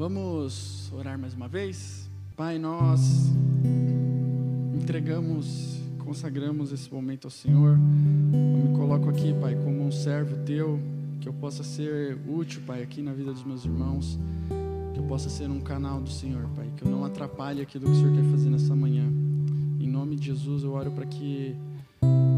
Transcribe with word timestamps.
Vamos 0.00 0.90
orar 0.94 1.18
mais 1.18 1.34
uma 1.34 1.46
vez? 1.46 2.08
Pai, 2.34 2.58
nós 2.58 3.30
entregamos, 4.74 5.78
consagramos 5.98 6.72
esse 6.72 6.90
momento 6.90 7.26
ao 7.26 7.30
Senhor. 7.30 7.78
Eu 8.32 8.70
me 8.70 8.74
coloco 8.78 9.10
aqui, 9.10 9.34
Pai, 9.38 9.54
como 9.56 9.84
um 9.84 9.92
servo 9.92 10.42
teu, 10.46 10.80
que 11.20 11.28
eu 11.28 11.34
possa 11.34 11.62
ser 11.62 12.16
útil, 12.26 12.62
Pai, 12.66 12.82
aqui 12.82 13.02
na 13.02 13.12
vida 13.12 13.30
dos 13.30 13.44
meus 13.44 13.66
irmãos, 13.66 14.18
que 14.94 15.00
eu 15.00 15.04
possa 15.04 15.28
ser 15.28 15.50
um 15.50 15.60
canal 15.60 16.00
do 16.00 16.08
Senhor, 16.08 16.48
Pai, 16.56 16.72
que 16.78 16.82
eu 16.82 16.90
não 16.90 17.04
atrapalhe 17.04 17.60
aquilo 17.60 17.84
que 17.84 17.90
o 17.90 17.94
Senhor 17.94 18.14
quer 18.14 18.24
fazer 18.30 18.48
nessa 18.48 18.74
manhã. 18.74 19.04
Em 19.78 19.86
nome 19.86 20.16
de 20.16 20.24
Jesus, 20.24 20.62
eu 20.62 20.72
oro 20.72 20.90
para 20.92 21.04
que 21.04 21.54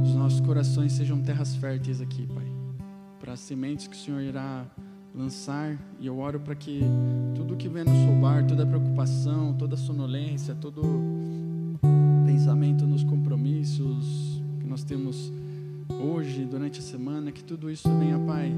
os 0.04 0.16
nossos 0.16 0.40
corações 0.40 0.94
sejam 0.94 1.22
terras 1.22 1.54
férteis 1.54 2.00
aqui, 2.00 2.26
Pai, 2.26 2.52
para 3.20 3.34
as 3.34 3.40
sementes 3.40 3.86
que 3.86 3.94
o 3.94 4.00
Senhor 4.00 4.20
irá 4.20 4.66
lançar, 5.14 5.78
e 6.00 6.06
eu 6.06 6.18
oro 6.18 6.40
para 6.40 6.54
que 6.54 6.80
tudo 7.34 7.56
que 7.56 7.68
vem 7.68 7.84
nos 7.84 8.06
roubar, 8.06 8.46
toda 8.46 8.66
preocupação, 8.66 9.54
toda 9.54 9.76
sonolência, 9.76 10.54
todo 10.54 10.82
pensamento 12.24 12.86
nos 12.86 13.04
compromissos 13.04 14.40
que 14.58 14.66
nós 14.66 14.82
temos 14.82 15.32
hoje, 16.02 16.44
durante 16.44 16.80
a 16.80 16.82
semana, 16.82 17.30
que 17.30 17.44
tudo 17.44 17.70
isso 17.70 17.88
venha, 17.98 18.18
Pai, 18.18 18.52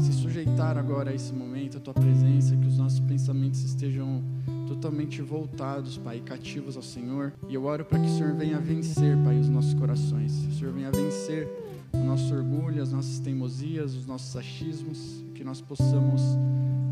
se 0.00 0.12
sujeitar 0.12 0.78
agora 0.78 1.10
a 1.10 1.14
esse 1.14 1.32
momento, 1.32 1.76
a 1.76 1.80
Tua 1.80 1.94
presença, 1.94 2.56
que 2.56 2.66
os 2.66 2.78
nossos 2.78 3.00
pensamentos 3.00 3.62
estejam 3.62 4.22
totalmente 4.66 5.20
voltados, 5.20 5.98
Pai, 5.98 6.20
cativos 6.20 6.76
ao 6.76 6.82
Senhor. 6.82 7.32
E 7.48 7.54
eu 7.54 7.64
oro 7.64 7.84
para 7.84 7.98
que 7.98 8.06
o 8.06 8.10
Senhor 8.16 8.34
venha 8.34 8.58
vencer, 8.58 9.16
Pai, 9.24 9.38
os 9.38 9.48
nossos 9.48 9.74
corações. 9.74 10.46
O 10.46 10.52
Senhor 10.52 10.72
venha 10.72 10.90
vencer 10.90 11.67
o 11.92 11.98
nosso 11.98 12.34
orgulho, 12.34 12.82
as 12.82 12.92
nossas 12.92 13.18
teimosias, 13.18 13.94
os 13.94 14.06
nossos 14.06 14.36
achismos, 14.36 15.24
que 15.34 15.44
nós 15.44 15.60
possamos 15.60 16.22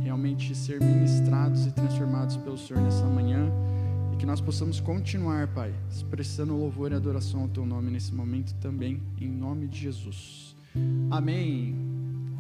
realmente 0.03 0.55
ser 0.55 0.81
ministrados 0.81 1.67
e 1.67 1.71
transformados 1.73 2.37
pelo 2.37 2.57
Senhor 2.57 2.83
nessa 2.83 3.05
manhã 3.07 3.51
e 4.13 4.17
que 4.17 4.25
nós 4.25 4.41
possamos 4.41 4.81
continuar, 4.81 5.49
Pai, 5.49 5.75
expressando 5.91 6.57
louvor 6.57 6.93
e 6.93 6.95
adoração 6.95 7.43
ao 7.43 7.49
Teu 7.49 7.67
nome 7.67 7.91
nesse 7.91 8.15
momento 8.15 8.55
também, 8.61 9.03
em 9.21 9.29
nome 9.29 9.67
de 9.67 9.81
Jesus. 9.81 10.57
Amém. 11.11 11.75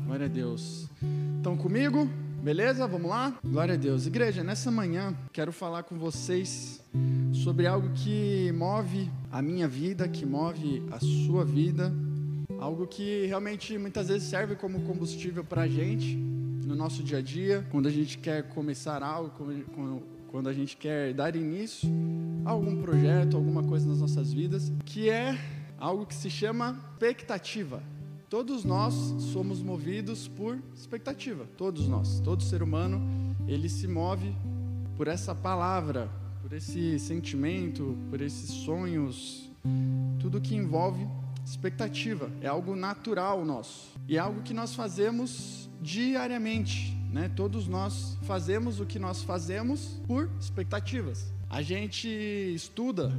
Glória 0.04 0.26
a 0.26 0.28
Deus. 0.28 0.88
Estão 1.36 1.56
comigo? 1.56 2.08
Beleza? 2.42 2.86
Vamos 2.86 3.10
lá? 3.10 3.36
Glória 3.44 3.74
a 3.74 3.76
Deus. 3.76 4.06
Igreja, 4.06 4.44
nessa 4.44 4.70
manhã 4.70 5.14
quero 5.32 5.52
falar 5.52 5.82
com 5.82 5.98
vocês 5.98 6.80
sobre 7.32 7.66
algo 7.66 7.90
que 7.94 8.52
move 8.52 9.10
a 9.32 9.42
minha 9.42 9.66
vida, 9.66 10.06
que 10.06 10.24
move 10.24 10.82
a 10.92 11.00
sua 11.00 11.44
vida 11.44 11.92
Algo 12.58 12.86
que 12.86 13.26
realmente 13.26 13.76
muitas 13.78 14.08
vezes 14.08 14.28
serve 14.28 14.56
como 14.56 14.80
combustível 14.82 15.44
para 15.44 15.62
a 15.62 15.68
gente 15.68 16.16
no 16.16 16.74
nosso 16.74 17.02
dia 17.02 17.18
a 17.18 17.22
dia, 17.22 17.64
quando 17.70 17.86
a 17.86 17.90
gente 17.90 18.18
quer 18.18 18.48
começar 18.48 19.02
algo, 19.02 19.30
quando 20.28 20.48
a 20.48 20.52
gente 20.52 20.76
quer 20.76 21.14
dar 21.14 21.36
início 21.36 21.88
a 22.44 22.50
algum 22.50 22.80
projeto, 22.82 23.36
alguma 23.36 23.62
coisa 23.62 23.88
nas 23.88 24.00
nossas 24.00 24.32
vidas, 24.32 24.72
que 24.84 25.08
é 25.08 25.38
algo 25.78 26.04
que 26.06 26.14
se 26.14 26.28
chama 26.28 26.80
expectativa. 26.92 27.82
Todos 28.28 28.64
nós 28.64 28.94
somos 29.32 29.62
movidos 29.62 30.26
por 30.26 30.58
expectativa, 30.74 31.46
todos 31.56 31.86
nós, 31.86 32.18
todo 32.20 32.42
ser 32.42 32.62
humano, 32.62 33.00
ele 33.46 33.68
se 33.68 33.86
move 33.86 34.34
por 34.96 35.06
essa 35.06 35.34
palavra, 35.34 36.10
por 36.42 36.52
esse 36.52 36.98
sentimento, 36.98 37.96
por 38.10 38.20
esses 38.20 38.50
sonhos, 38.50 39.48
tudo 40.18 40.40
que 40.40 40.56
envolve 40.56 41.06
expectativa, 41.46 42.28
é 42.40 42.48
algo 42.48 42.74
natural 42.74 43.44
nosso 43.44 43.94
e 44.08 44.16
é 44.16 44.18
algo 44.18 44.42
que 44.42 44.52
nós 44.52 44.74
fazemos 44.74 45.70
diariamente, 45.80 46.96
né? 47.12 47.30
Todos 47.34 47.68
nós 47.68 48.18
fazemos 48.22 48.80
o 48.80 48.86
que 48.86 48.98
nós 48.98 49.22
fazemos 49.22 50.00
por 50.08 50.28
expectativas. 50.40 51.32
A 51.48 51.62
gente 51.62 52.08
estuda, 52.08 53.12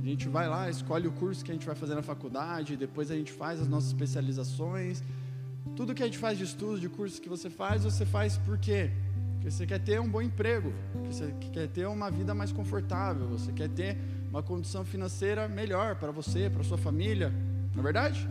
a 0.00 0.04
gente 0.04 0.28
vai 0.28 0.48
lá, 0.48 0.70
escolhe 0.70 1.06
o 1.06 1.12
curso 1.12 1.44
que 1.44 1.50
a 1.50 1.54
gente 1.54 1.66
vai 1.66 1.74
fazer 1.74 1.94
na 1.94 2.02
faculdade, 2.02 2.74
depois 2.76 3.10
a 3.10 3.14
gente 3.14 3.30
faz 3.30 3.60
as 3.60 3.68
nossas 3.68 3.88
especializações. 3.88 5.02
Tudo 5.76 5.94
que 5.94 6.02
a 6.02 6.06
gente 6.06 6.18
faz 6.18 6.38
de 6.38 6.44
estudo, 6.44 6.80
de 6.80 6.88
curso 6.88 7.20
que 7.20 7.28
você 7.28 7.50
faz, 7.50 7.84
você 7.84 8.06
faz 8.06 8.38
por 8.38 8.56
quê? 8.56 8.90
Porque 9.34 9.50
você 9.50 9.66
quer 9.66 9.78
ter 9.78 10.00
um 10.00 10.08
bom 10.08 10.22
emprego, 10.22 10.72
você 11.04 11.34
quer 11.52 11.68
ter 11.68 11.86
uma 11.86 12.10
vida 12.10 12.34
mais 12.34 12.50
confortável, 12.50 13.28
você 13.28 13.52
quer 13.52 13.68
ter 13.68 13.98
uma 14.30 14.42
condição 14.42 14.86
financeira 14.86 15.46
melhor 15.48 15.96
para 15.96 16.10
você, 16.10 16.48
para 16.48 16.64
sua 16.64 16.78
família, 16.78 17.30
não 17.74 17.80
é 17.80 17.82
verdade? 17.82 18.28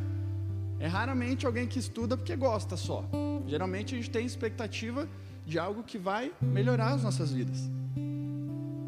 É 0.80 0.88
raramente 0.88 1.46
alguém 1.46 1.68
que 1.68 1.80
estuda 1.80 2.18
porque 2.18 2.36
gosta 2.36 2.76
só. 2.76 3.06
Geralmente 3.48 3.94
a 3.94 3.98
gente 3.98 4.10
tem 4.10 4.26
expectativa 4.26 5.08
de 5.46 5.60
algo 5.60 5.84
que 5.84 5.98
vai 5.98 6.32
melhorar 6.42 6.94
as 6.94 7.04
nossas 7.04 7.32
vidas. 7.32 7.70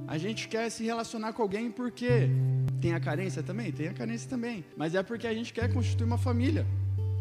A 0.07 0.17
gente 0.17 0.47
quer 0.47 0.69
se 0.69 0.83
relacionar 0.83 1.33
com 1.33 1.41
alguém 1.41 1.71
porque 1.71 2.29
tem 2.79 2.93
a 2.93 2.99
carência 2.99 3.41
também? 3.41 3.71
Tem 3.71 3.87
a 3.87 3.93
carência 3.93 4.29
também. 4.29 4.63
Mas 4.77 4.95
é 4.95 5.03
porque 5.03 5.27
a 5.27 5.33
gente 5.33 5.51
quer 5.51 5.71
constituir 5.73 6.05
uma 6.05 6.17
família. 6.17 6.65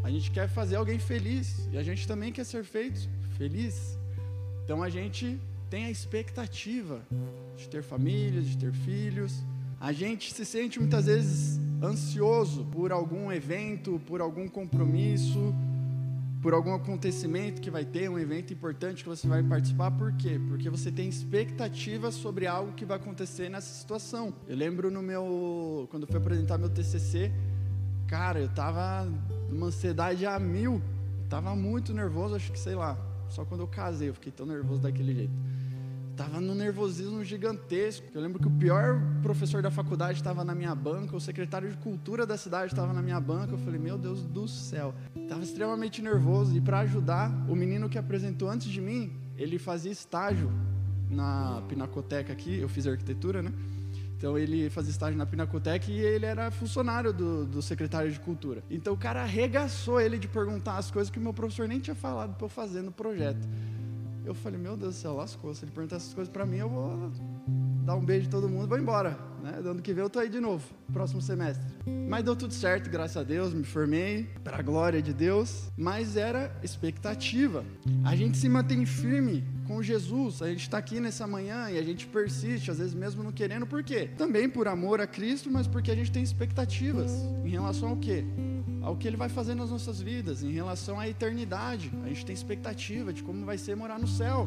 A 0.02 0.10
gente 0.10 0.30
quer 0.30 0.48
fazer 0.48 0.76
alguém 0.76 0.98
feliz. 0.98 1.68
E 1.72 1.78
a 1.78 1.82
gente 1.82 2.06
também 2.06 2.30
quer 2.30 2.44
ser 2.44 2.62
feito 2.62 3.08
feliz. 3.38 3.98
Então 4.64 4.82
a 4.82 4.88
gente 4.88 5.40
tem 5.70 5.86
a 5.86 5.90
expectativa 5.90 7.02
de 7.56 7.68
ter 7.68 7.82
família, 7.82 8.42
de 8.42 8.56
ter 8.56 8.72
filhos. 8.72 9.42
A 9.80 9.92
gente 9.92 10.32
se 10.32 10.44
sente 10.44 10.78
muitas 10.78 11.06
vezes 11.06 11.58
ansioso 11.84 12.64
por 12.64 12.92
algum 12.92 13.30
evento, 13.30 14.00
por 14.06 14.20
algum 14.20 14.48
compromisso, 14.48 15.54
por 16.44 16.52
algum 16.52 16.74
acontecimento 16.74 17.60
que 17.60 17.70
vai 17.70 17.84
ter, 17.84 18.10
um 18.10 18.18
evento 18.18 18.52
importante 18.52 19.02
que 19.02 19.08
você 19.08 19.26
vai 19.26 19.42
participar, 19.42 19.90
por 19.90 20.12
quê? 20.12 20.38
Porque 20.48 20.68
você 20.68 20.92
tem 20.92 21.08
expectativas 21.08 22.14
sobre 22.14 22.46
algo 22.46 22.72
que 22.72 22.84
vai 22.84 22.98
acontecer 22.98 23.48
nessa 23.48 23.72
situação. 23.72 24.34
Eu 24.46 24.54
lembro 24.54 24.90
no 24.90 25.02
meu, 25.02 25.86
quando 25.90 26.02
eu 26.02 26.06
fui 26.06 26.18
apresentar 26.18 26.58
meu 26.58 26.68
TCC, 26.68 27.32
cara, 28.06 28.40
eu 28.40 28.48
tava 28.48 29.10
numa 29.50 29.68
ansiedade 29.68 30.26
a 30.26 30.38
mil, 30.38 30.82
eu 31.18 31.28
tava 31.30 31.56
muito 31.56 31.94
nervoso, 31.94 32.34
acho 32.34 32.52
que 32.52 32.58
sei 32.58 32.74
lá, 32.74 32.98
só 33.30 33.44
quando 33.44 33.62
eu 33.62 33.66
casei 33.66 34.10
eu 34.10 34.14
fiquei 34.14 34.30
tão 34.30 34.44
nervoso 34.44 34.82
daquele 34.82 35.14
jeito. 35.14 35.32
Tava 36.16 36.40
num 36.40 36.54
nervosismo 36.54 37.24
gigantesco. 37.24 38.06
Eu 38.14 38.20
lembro 38.20 38.40
que 38.40 38.46
o 38.46 38.50
pior 38.50 39.00
professor 39.20 39.60
da 39.60 39.70
faculdade 39.70 40.18
estava 40.18 40.44
na 40.44 40.54
minha 40.54 40.74
banca, 40.74 41.16
o 41.16 41.20
secretário 41.20 41.68
de 41.68 41.76
cultura 41.78 42.24
da 42.24 42.36
cidade 42.36 42.72
estava 42.72 42.92
na 42.92 43.02
minha 43.02 43.20
banca. 43.20 43.52
Eu 43.52 43.58
falei, 43.58 43.80
meu 43.80 43.98
Deus 43.98 44.22
do 44.22 44.46
céu. 44.46 44.94
Tava 45.28 45.42
extremamente 45.42 46.00
nervoso. 46.00 46.56
E 46.56 46.60
para 46.60 46.80
ajudar, 46.80 47.30
o 47.48 47.56
menino 47.56 47.88
que 47.88 47.98
apresentou 47.98 48.48
antes 48.48 48.68
de 48.68 48.80
mim, 48.80 49.12
ele 49.36 49.58
fazia 49.58 49.90
estágio 49.90 50.52
na 51.10 51.62
Pinacoteca 51.68 52.32
aqui. 52.32 52.60
Eu 52.60 52.68
fiz 52.68 52.86
arquitetura, 52.86 53.42
né? 53.42 53.52
Então 54.16 54.38
ele 54.38 54.70
fazia 54.70 54.92
estágio 54.92 55.18
na 55.18 55.26
Pinacoteca 55.26 55.90
e 55.90 55.98
ele 55.98 56.24
era 56.24 56.50
funcionário 56.50 57.12
do, 57.12 57.44
do 57.44 57.60
secretário 57.60 58.10
de 58.10 58.20
cultura. 58.20 58.62
Então 58.70 58.94
o 58.94 58.96
cara 58.96 59.22
arregaçou 59.22 60.00
ele 60.00 60.16
de 60.16 60.28
perguntar 60.28 60.76
as 60.78 60.90
coisas 60.92 61.10
que 61.10 61.18
o 61.18 61.22
meu 61.22 61.34
professor 61.34 61.66
nem 61.66 61.80
tinha 61.80 61.96
falado 61.96 62.34
para 62.36 62.44
eu 62.44 62.48
fazer 62.48 62.82
no 62.82 62.92
projeto. 62.92 63.46
Eu 64.24 64.34
falei, 64.34 64.58
meu 64.58 64.76
Deus 64.76 64.94
do 64.94 65.00
céu, 65.00 65.14
lascou. 65.14 65.54
Se 65.54 65.64
ele 65.64 65.72
perguntar 65.72 65.96
essas 65.96 66.14
coisas 66.14 66.32
para 66.32 66.46
mim, 66.46 66.56
eu 66.56 66.68
vou 66.68 67.12
dar 67.84 67.94
um 67.94 68.04
beijo 68.04 68.24
de 68.24 68.30
todo 68.30 68.48
mundo 68.48 68.64
e 68.64 68.68
vou 68.68 68.78
embora. 68.78 69.18
Né? 69.42 69.60
Do 69.60 69.68
ano 69.68 69.82
que 69.82 69.92
vem 69.92 70.02
eu 70.02 70.08
tô 70.08 70.18
aí 70.18 70.30
de 70.30 70.40
novo, 70.40 70.64
próximo 70.90 71.20
semestre. 71.20 71.66
Mas 72.08 72.24
deu 72.24 72.34
tudo 72.34 72.54
certo, 72.54 72.88
graças 72.88 73.18
a 73.18 73.22
Deus, 73.22 73.52
me 73.52 73.64
formei, 73.64 74.24
para 74.42 74.58
a 74.58 74.62
glória 74.62 75.02
de 75.02 75.12
Deus. 75.12 75.70
Mas 75.76 76.16
era 76.16 76.50
expectativa. 76.62 77.62
A 78.02 78.16
gente 78.16 78.38
se 78.38 78.48
mantém 78.48 78.86
firme 78.86 79.44
com 79.66 79.82
Jesus. 79.82 80.40
A 80.40 80.48
gente 80.48 80.62
está 80.62 80.78
aqui 80.78 81.00
nessa 81.00 81.26
manhã 81.26 81.68
e 81.70 81.78
a 81.78 81.82
gente 81.82 82.06
persiste, 82.06 82.70
às 82.70 82.78
vezes 82.78 82.94
mesmo 82.94 83.22
não 83.22 83.32
querendo, 83.32 83.66
por 83.66 83.82
quê? 83.82 84.08
Também 84.16 84.48
por 84.48 84.66
amor 84.66 85.00
a 85.00 85.06
Cristo, 85.06 85.50
mas 85.50 85.66
porque 85.66 85.90
a 85.90 85.94
gente 85.94 86.10
tem 86.10 86.22
expectativas 86.22 87.12
em 87.44 87.50
relação 87.50 87.90
ao 87.90 87.96
quê? 87.96 88.24
Ao 88.84 88.94
que 88.94 89.08
Ele 89.08 89.16
vai 89.16 89.30
fazer 89.30 89.54
nas 89.54 89.70
nossas 89.70 90.00
vidas, 90.00 90.42
em 90.42 90.50
relação 90.50 91.00
à 91.00 91.08
eternidade. 91.08 91.90
A 92.04 92.08
gente 92.08 92.26
tem 92.26 92.34
expectativa 92.34 93.12
de 93.12 93.22
como 93.22 93.44
vai 93.44 93.56
ser 93.56 93.74
morar 93.74 93.98
no 93.98 94.06
céu. 94.06 94.46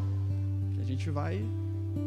Que 0.76 0.80
a 0.80 0.86
gente 0.86 1.10
vai. 1.10 1.44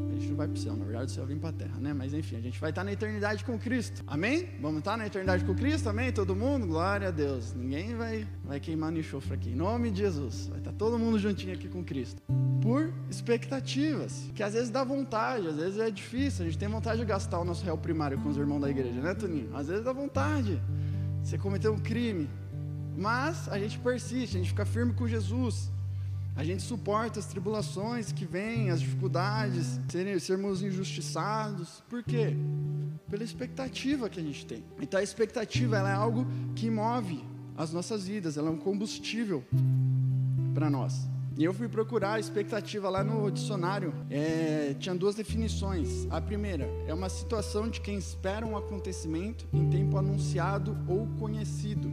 A 0.09 0.13
gente 0.13 0.29
não 0.29 0.37
vai 0.37 0.47
para 0.47 0.55
o 0.55 0.59
céu, 0.59 0.77
na 0.77 0.85
verdade 0.85 1.07
o 1.07 1.15
céu 1.15 1.27
vem 1.27 1.39
para 1.39 1.49
a 1.49 1.53
terra, 1.53 1.81
né? 1.81 1.93
Mas 1.93 2.13
enfim, 2.13 2.37
a 2.37 2.41
gente 2.41 2.61
vai 2.61 2.71
estar 2.71 2.85
na 2.85 2.93
eternidade 2.93 3.43
com 3.43 3.59
Cristo. 3.59 4.05
Amém? 4.07 4.51
Vamos 4.61 4.81
estar 4.81 4.97
na 4.97 5.07
eternidade 5.07 5.45
com 5.45 5.55
Cristo? 5.55 5.89
Amém? 5.89 6.13
Todo 6.13 6.37
mundo? 6.37 6.67
Glória 6.67 7.09
a 7.09 7.11
Deus. 7.11 7.55
Ninguém 7.55 7.97
vai, 7.97 8.29
vai 8.45 8.61
queimar 8.61 8.93
no 8.93 8.99
enxofre 8.99 9.35
aqui. 9.35 9.51
Em 9.51 9.57
nome 9.57 9.91
de 9.91 9.99
Jesus. 9.99 10.47
Vai 10.49 10.59
estar 10.59 10.73
todo 10.73 10.99
mundo 10.99 11.19
juntinho 11.19 11.55
aqui 11.55 11.69
com 11.69 11.83
Cristo. 11.83 12.23
Por 12.63 12.93
expectativas. 13.09 14.31
Que 14.35 14.43
às 14.43 14.53
vezes 14.53 14.71
dá 14.71 14.85
vontade, 14.85 15.49
às 15.49 15.57
vezes 15.57 15.81
é 15.81 15.91
difícil. 15.91 16.45
A 16.45 16.49
gente 16.49 16.59
tem 16.59 16.69
vontade 16.69 17.01
de 17.01 17.07
gastar 17.07 17.41
o 17.41 17.45
nosso 17.45 17.65
réu 17.65 17.79
primário 17.79 18.19
com 18.19 18.29
os 18.29 18.37
irmãos 18.37 18.61
da 18.61 18.71
igreja, 18.71 19.01
né, 19.01 19.15
Toninho? 19.15 19.57
Às 19.57 19.69
vezes 19.69 19.83
dá 19.83 19.93
vontade. 19.93 20.61
Você 21.23 21.39
cometeu 21.39 21.73
um 21.73 21.79
crime, 21.79 22.29
mas 22.97 23.49
a 23.49 23.59
gente 23.59 23.79
persiste, 23.79 24.37
a 24.37 24.41
gente 24.41 24.51
fica 24.51 24.65
firme 24.65 24.93
com 24.93 25.07
Jesus. 25.07 25.71
A 26.37 26.45
gente 26.45 26.63
suporta 26.63 27.19
as 27.19 27.27
tribulações 27.27 28.13
que 28.13 28.25
vêm, 28.25 28.71
as 28.71 28.81
dificuldades, 28.81 29.79
sermos 30.21 30.63
injustiçados. 30.63 31.83
Por 31.89 32.03
quê? 32.03 32.35
Pela 33.09 33.25
expectativa 33.25 34.09
que 34.09 34.21
a 34.21 34.23
gente 34.23 34.47
tem. 34.47 34.65
Então 34.81 34.99
a 35.01 35.03
expectativa 35.03 35.77
é 35.79 35.93
algo 35.93 36.27
que 36.55 36.71
move 36.71 37.23
as 37.57 37.73
nossas 37.73 38.07
vidas, 38.07 38.39
ela 38.39 38.49
é 38.49 38.51
um 38.51 38.57
combustível 38.57 39.45
para 40.55 40.71
nós. 40.71 41.07
E 41.41 41.45
eu 41.45 41.55
fui 41.55 41.71
procurar 41.71 42.17
a 42.17 42.21
expectativa 42.21 42.91
lá 42.91 43.03
no 43.03 43.31
dicionário. 43.31 43.95
É, 44.11 44.77
tinha 44.79 44.95
duas 44.95 45.15
definições. 45.15 46.07
A 46.11 46.21
primeira 46.21 46.69
é 46.87 46.93
uma 46.93 47.09
situação 47.09 47.71
de 47.71 47.81
quem 47.81 47.97
espera 47.97 48.45
um 48.45 48.59
acontecimento 48.59 49.49
em 49.51 49.71
tempo 49.71 49.97
anunciado 49.97 50.77
ou 50.87 51.07
conhecido. 51.19 51.91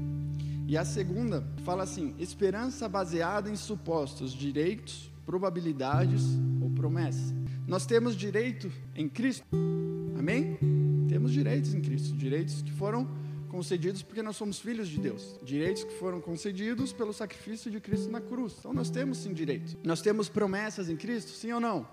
E 0.68 0.78
a 0.78 0.84
segunda 0.84 1.48
fala 1.64 1.84
assim: 1.84 2.14
esperança 2.20 2.90
baseada 2.90 3.50
em 3.50 3.56
supostos 3.56 4.34
direitos, 4.34 5.10
probabilidades 5.26 6.26
ou 6.62 6.70
promessas. 6.72 7.34
Nós 7.66 7.86
temos 7.86 8.18
direito 8.18 8.70
em 8.94 9.08
Cristo. 9.08 9.48
Amém? 10.20 10.58
Temos 11.08 11.32
direitos 11.32 11.74
em 11.74 11.80
Cristo, 11.80 12.18
direitos 12.18 12.62
que 12.62 12.74
foram 12.74 13.08
concedidos 13.58 14.04
porque 14.04 14.22
nós 14.22 14.36
somos 14.36 14.60
filhos 14.60 14.88
de 14.88 15.00
Deus. 15.00 15.36
Direitos 15.42 15.84
que 15.84 15.94
foram 15.96 16.22
concedidos 16.22 16.94
pelo 16.94 17.12
sacrifício 17.12 17.72
de 17.72 17.80
Cristo 17.80 18.08
na 18.12 18.22
cruz. 18.22 18.54
Então 18.60 18.72
nós 18.72 18.92
temos 18.92 19.18
sim 19.18 19.34
direito. 19.34 19.76
Nós 19.84 20.00
temos 20.00 20.30
promessas 20.30 20.90
em 20.90 20.96
Cristo, 20.96 21.32
sim 21.32 21.52
ou 21.52 21.60
não? 21.60 21.88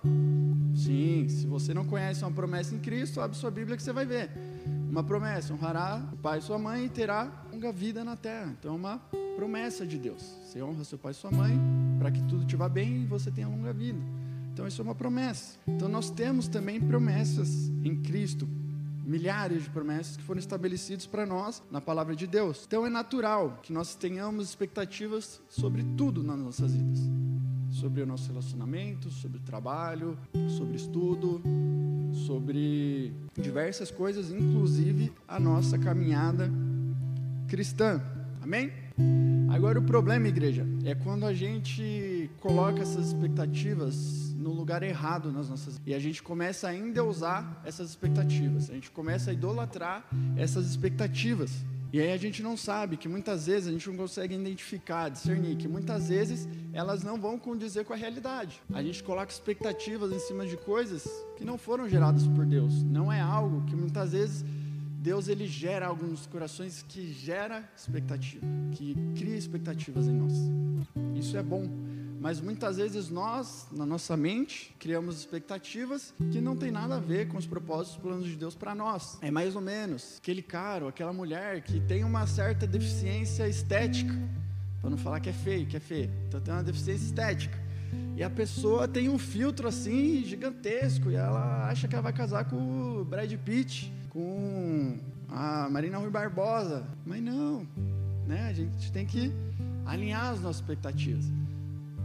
Sim. 0.76 1.26
Se 1.26 1.46
você 1.46 1.72
não 1.72 1.86
conhece 1.86 2.22
uma 2.22 2.30
promessa 2.30 2.74
em 2.74 2.78
Cristo, 2.78 3.18
abre 3.18 3.34
sua 3.34 3.50
Bíblia 3.50 3.78
que 3.78 3.82
você 3.82 3.94
vai 3.94 4.04
ver. 4.04 4.30
Uma 4.90 5.02
promessa: 5.02 5.54
honrará 5.54 6.06
o 6.12 6.18
pai 6.18 6.40
e 6.40 6.42
sua 6.42 6.58
mãe 6.58 6.84
e 6.84 6.88
terá 6.90 7.46
longa 7.50 7.72
vida 7.72 8.04
na 8.04 8.14
terra. 8.14 8.54
Então 8.58 8.72
é 8.72 8.76
uma 8.76 8.98
promessa 9.34 9.86
de 9.86 9.96
Deus. 9.96 10.22
Você 10.44 10.62
honra 10.62 10.84
seu 10.84 10.98
pai 10.98 11.12
e 11.12 11.14
sua 11.14 11.30
mãe 11.30 11.58
para 11.98 12.10
que 12.10 12.22
tudo 12.24 12.44
te 12.44 12.56
vá 12.56 12.68
bem 12.68 13.04
e 13.04 13.06
você 13.06 13.30
tenha 13.30 13.48
longa 13.48 13.72
vida. 13.72 13.98
Então 14.52 14.68
isso 14.68 14.82
é 14.82 14.84
uma 14.84 14.94
promessa. 14.94 15.58
Então 15.66 15.88
nós 15.88 16.10
temos 16.10 16.46
também 16.46 16.78
promessas 16.78 17.70
em 17.82 17.96
Cristo 18.02 18.46
milhares 19.04 19.64
de 19.64 19.70
promessas 19.70 20.16
que 20.16 20.22
foram 20.22 20.38
estabelecidas 20.38 21.06
para 21.06 21.26
nós 21.26 21.62
na 21.70 21.80
palavra 21.80 22.16
de 22.16 22.26
Deus. 22.26 22.64
Então 22.66 22.86
é 22.86 22.90
natural 22.90 23.60
que 23.62 23.72
nós 23.72 23.94
tenhamos 23.94 24.48
expectativas 24.48 25.40
sobre 25.48 25.84
tudo 25.96 26.22
nas 26.22 26.38
nossas 26.38 26.72
vidas. 26.74 27.00
Sobre 27.70 28.02
o 28.02 28.06
nosso 28.06 28.28
relacionamento, 28.28 29.10
sobre 29.10 29.38
o 29.38 29.40
trabalho, 29.40 30.16
sobre 30.56 30.76
estudo, 30.76 31.42
sobre 32.26 33.12
diversas 33.36 33.90
coisas, 33.90 34.30
inclusive 34.30 35.12
a 35.26 35.40
nossa 35.40 35.76
caminhada 35.76 36.48
cristã. 37.48 38.00
Amém? 38.40 38.83
Agora 39.48 39.78
o 39.78 39.82
problema, 39.82 40.28
igreja, 40.28 40.66
é 40.84 40.94
quando 40.94 41.26
a 41.26 41.32
gente 41.32 42.30
coloca 42.40 42.82
essas 42.82 43.08
expectativas 43.08 44.34
no 44.36 44.52
lugar 44.52 44.82
errado 44.82 45.32
nas 45.32 45.48
nossas 45.48 45.80
e 45.86 45.94
a 45.94 45.98
gente 45.98 46.22
começa 46.22 46.68
ainda 46.68 47.00
a 47.00 47.04
usar 47.04 47.62
essas 47.64 47.90
expectativas. 47.90 48.68
A 48.70 48.74
gente 48.74 48.90
começa 48.90 49.30
a 49.30 49.32
idolatrar 49.32 50.06
essas 50.36 50.66
expectativas. 50.66 51.64
E 51.92 52.00
aí 52.00 52.12
a 52.12 52.16
gente 52.16 52.42
não 52.42 52.56
sabe 52.56 52.96
que 52.96 53.08
muitas 53.08 53.46
vezes 53.46 53.68
a 53.68 53.70
gente 53.70 53.88
não 53.88 53.96
consegue 53.96 54.34
identificar, 54.34 55.08
discernir 55.08 55.54
que 55.54 55.68
muitas 55.68 56.08
vezes 56.08 56.48
elas 56.72 57.04
não 57.04 57.20
vão 57.20 57.38
condizer 57.38 57.84
com 57.84 57.92
a 57.92 57.96
realidade. 57.96 58.60
A 58.72 58.82
gente 58.82 59.00
coloca 59.00 59.30
expectativas 59.30 60.10
em 60.12 60.18
cima 60.18 60.44
de 60.44 60.56
coisas 60.56 61.06
que 61.36 61.44
não 61.44 61.56
foram 61.56 61.88
geradas 61.88 62.26
por 62.26 62.44
Deus. 62.44 62.82
Não 62.82 63.12
é 63.12 63.20
algo 63.20 63.64
que 63.66 63.76
muitas 63.76 64.10
vezes 64.10 64.44
Deus 65.04 65.28
ele 65.28 65.46
gera 65.46 65.86
alguns 65.86 66.24
corações 66.24 66.82
que 66.88 67.12
gera 67.12 67.62
expectativa, 67.76 68.40
que 68.72 68.96
cria 69.14 69.36
expectativas 69.36 70.08
em 70.08 70.14
nós. 70.14 70.32
Isso 71.14 71.36
é 71.36 71.42
bom. 71.42 71.68
Mas 72.18 72.40
muitas 72.40 72.78
vezes 72.78 73.10
nós, 73.10 73.68
na 73.70 73.84
nossa 73.84 74.16
mente, 74.16 74.74
criamos 74.78 75.18
expectativas 75.18 76.14
que 76.32 76.40
não 76.40 76.56
tem 76.56 76.70
nada 76.70 76.96
a 76.96 76.98
ver 76.98 77.28
com 77.28 77.36
os 77.36 77.44
propósitos 77.46 78.00
planos 78.00 78.24
de 78.24 78.34
Deus 78.34 78.54
para 78.54 78.74
nós. 78.74 79.18
É 79.20 79.30
mais 79.30 79.54
ou 79.54 79.60
menos 79.60 80.16
aquele 80.22 80.40
cara 80.40 80.88
aquela 80.88 81.12
mulher 81.12 81.60
que 81.60 81.80
tem 81.80 82.02
uma 82.02 82.26
certa 82.26 82.66
deficiência 82.66 83.46
estética, 83.46 84.14
para 84.80 84.88
não 84.88 84.96
falar 84.96 85.20
que 85.20 85.28
é 85.28 85.34
feio, 85.34 85.66
que 85.66 85.76
é 85.76 85.80
feio. 85.80 86.10
Então 86.28 86.40
tem 86.40 86.54
uma 86.54 86.64
deficiência 86.64 87.04
estética. 87.04 87.62
E 88.16 88.22
a 88.22 88.30
pessoa 88.30 88.88
tem 88.88 89.10
um 89.10 89.18
filtro 89.18 89.68
assim 89.68 90.24
gigantesco 90.24 91.10
e 91.10 91.14
ela 91.14 91.68
acha 91.68 91.86
que 91.86 91.94
ela 91.94 92.02
vai 92.02 92.12
casar 92.14 92.46
com 92.46 93.00
o 93.00 93.04
Brad 93.04 93.30
Pitt, 93.34 93.92
com 94.14 94.96
a 95.28 95.68
Marina 95.68 95.98
Rui 95.98 96.08
Barbosa. 96.08 96.86
Mas 97.04 97.20
não, 97.20 97.66
né? 98.26 98.46
A 98.48 98.52
gente 98.52 98.92
tem 98.92 99.04
que 99.04 99.32
alinhar 99.84 100.32
as 100.32 100.40
nossas 100.40 100.62
expectativas. 100.62 101.24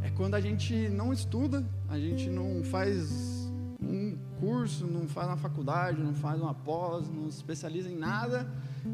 É 0.02 0.10
quando 0.10 0.34
a 0.34 0.42
gente 0.42 0.90
não 0.90 1.14
estuda, 1.14 1.64
a 1.88 2.00
gente 2.00 2.30
não 2.30 2.64
faz 2.64 3.48
um 3.82 4.18
curso, 4.40 4.88
não 4.88 5.08
faz 5.08 5.28
uma 5.28 5.38
faculdade, 5.38 6.02
não 6.02 6.16
faz 6.16 6.42
uma 6.42 6.54
pós, 6.54 7.10
não 7.10 7.30
se 7.30 7.38
especializa 7.38 7.90
em 7.90 7.96
nada, 7.96 8.48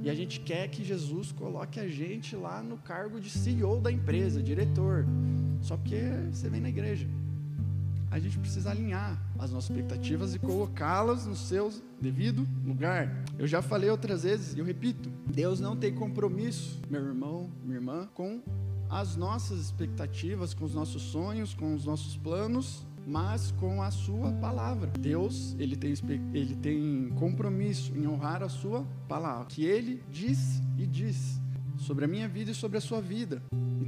e 0.04 0.10
a 0.10 0.16
gente 0.16 0.40
quer 0.40 0.68
que 0.68 0.84
Jesus 0.84 1.32
coloque 1.32 1.80
a 1.80 1.88
gente 1.88 2.36
lá 2.36 2.62
no 2.62 2.78
cargo 2.78 3.20
de 3.20 3.30
CEO 3.30 3.80
da 3.80 3.92
empresa, 3.92 4.42
diretor, 4.42 5.06
só 5.62 5.78
porque 5.78 6.02
você 6.32 6.50
vem 6.50 6.62
na 6.62 6.70
igreja. 6.70 7.08
A 8.16 8.20
gente 8.20 8.40
precisa 8.40 8.72
alinhar 8.72 9.22
as 9.38 9.52
nossas 9.52 9.70
expectativas 9.70 10.34
e 10.34 10.40
colocá-las 10.40 11.26
no 11.26 11.36
seu 11.36 11.70
devido 12.00 12.48
lugar. 12.64 13.26
Eu 13.38 13.46
já 13.46 13.62
falei 13.62 13.90
outras 13.90 14.24
vezes 14.24 14.56
e 14.56 14.60
eu 14.60 14.64
repito: 14.64 15.12
Deus 15.28 15.60
não 15.60 15.76
tem 15.76 15.94
compromisso, 15.94 16.80
meu 16.90 17.06
irmão, 17.06 17.52
minha 17.62 17.76
irmã, 17.76 18.08
com 18.14 18.42
as 18.90 19.18
nossas 19.18 19.60
expectativas, 19.60 20.54
com 20.54 20.64
os 20.64 20.74
nossos 20.74 21.02
sonhos, 21.02 21.54
com 21.54 21.76
os 21.76 21.84
nossos 21.84 22.16
planos, 22.16 22.88
mas 23.06 23.52
com 23.52 23.82
a 23.82 23.92
sua 23.92 24.32
palavra. 24.32 24.94
Deus, 24.98 25.54
ele 25.60 25.76
tem, 25.76 25.94
ele 26.34 26.56
tem 26.56 27.10
compromisso 27.20 27.92
em 27.98 28.08
honrar 28.08 28.42
a 28.42 28.48
sua 28.48 28.88
palavra, 29.10 29.48
que 29.48 29.66
ele 29.66 30.02
diz 30.10 30.62
e 30.78 30.88
diz 30.88 31.42
sobre 31.78 32.06
a 32.06 32.08
minha 32.08 32.30
vida 32.30 32.52
e 32.52 32.56
sobre 32.56 32.78
a 32.78 32.82
sua 32.82 33.02
vida. 33.02 33.44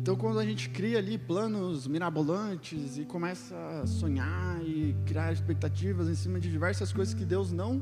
Então, 0.08 0.16
quando 0.16 0.40
a 0.40 0.46
gente 0.46 0.70
cria 0.70 1.00
ali 1.00 1.18
planos 1.18 1.86
mirabolantes 1.86 2.98
e 2.98 3.04
começa 3.04 3.54
a 3.84 3.86
sonhar 3.86 4.64
e 4.66 4.96
criar 5.06 5.34
expectativas 5.34 6.08
em 6.08 6.16
cima 6.16 6.40
de 6.40 6.50
diversas 6.50 6.94
coisas 6.94 7.14
que 7.14 7.26
Deus 7.26 7.52
não 7.52 7.82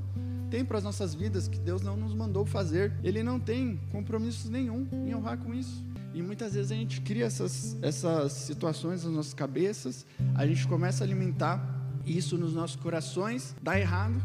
tem 0.50 0.66
para 0.66 0.80
as 0.80 0.84
nossas 0.84 1.14
vidas, 1.14 1.48
que 1.48 1.60
Deus 1.60 1.84
não 1.84 1.96
nos 1.96 2.16
mandou 2.16 2.44
fazer, 2.44 2.92
Ele 3.04 3.22
não 3.22 3.40
tem 3.40 3.80
compromisso 3.92 4.50
nenhum 4.50 4.88
em 4.92 5.14
honrar 5.14 5.38
com 5.38 5.54
isso. 5.54 5.86
E 6.16 6.24
muitas 6.24 6.56
vezes 6.56 6.72
a 6.72 6.76
gente 6.76 7.00
cria 7.02 7.26
essas, 7.26 7.78
essas 7.84 8.32
situações 8.32 9.04
nas 9.04 9.14
nossas 9.14 9.36
cabeças, 9.36 10.04
a 10.34 10.48
gente 10.48 10.68
começa 10.68 11.04
a 11.04 11.06
alimentar 11.06 11.64
isso 12.08 12.40
nos 12.40 12.56
nossos 12.56 12.76
corações, 12.76 13.56
dá 13.62 13.80
errado, 13.80 14.20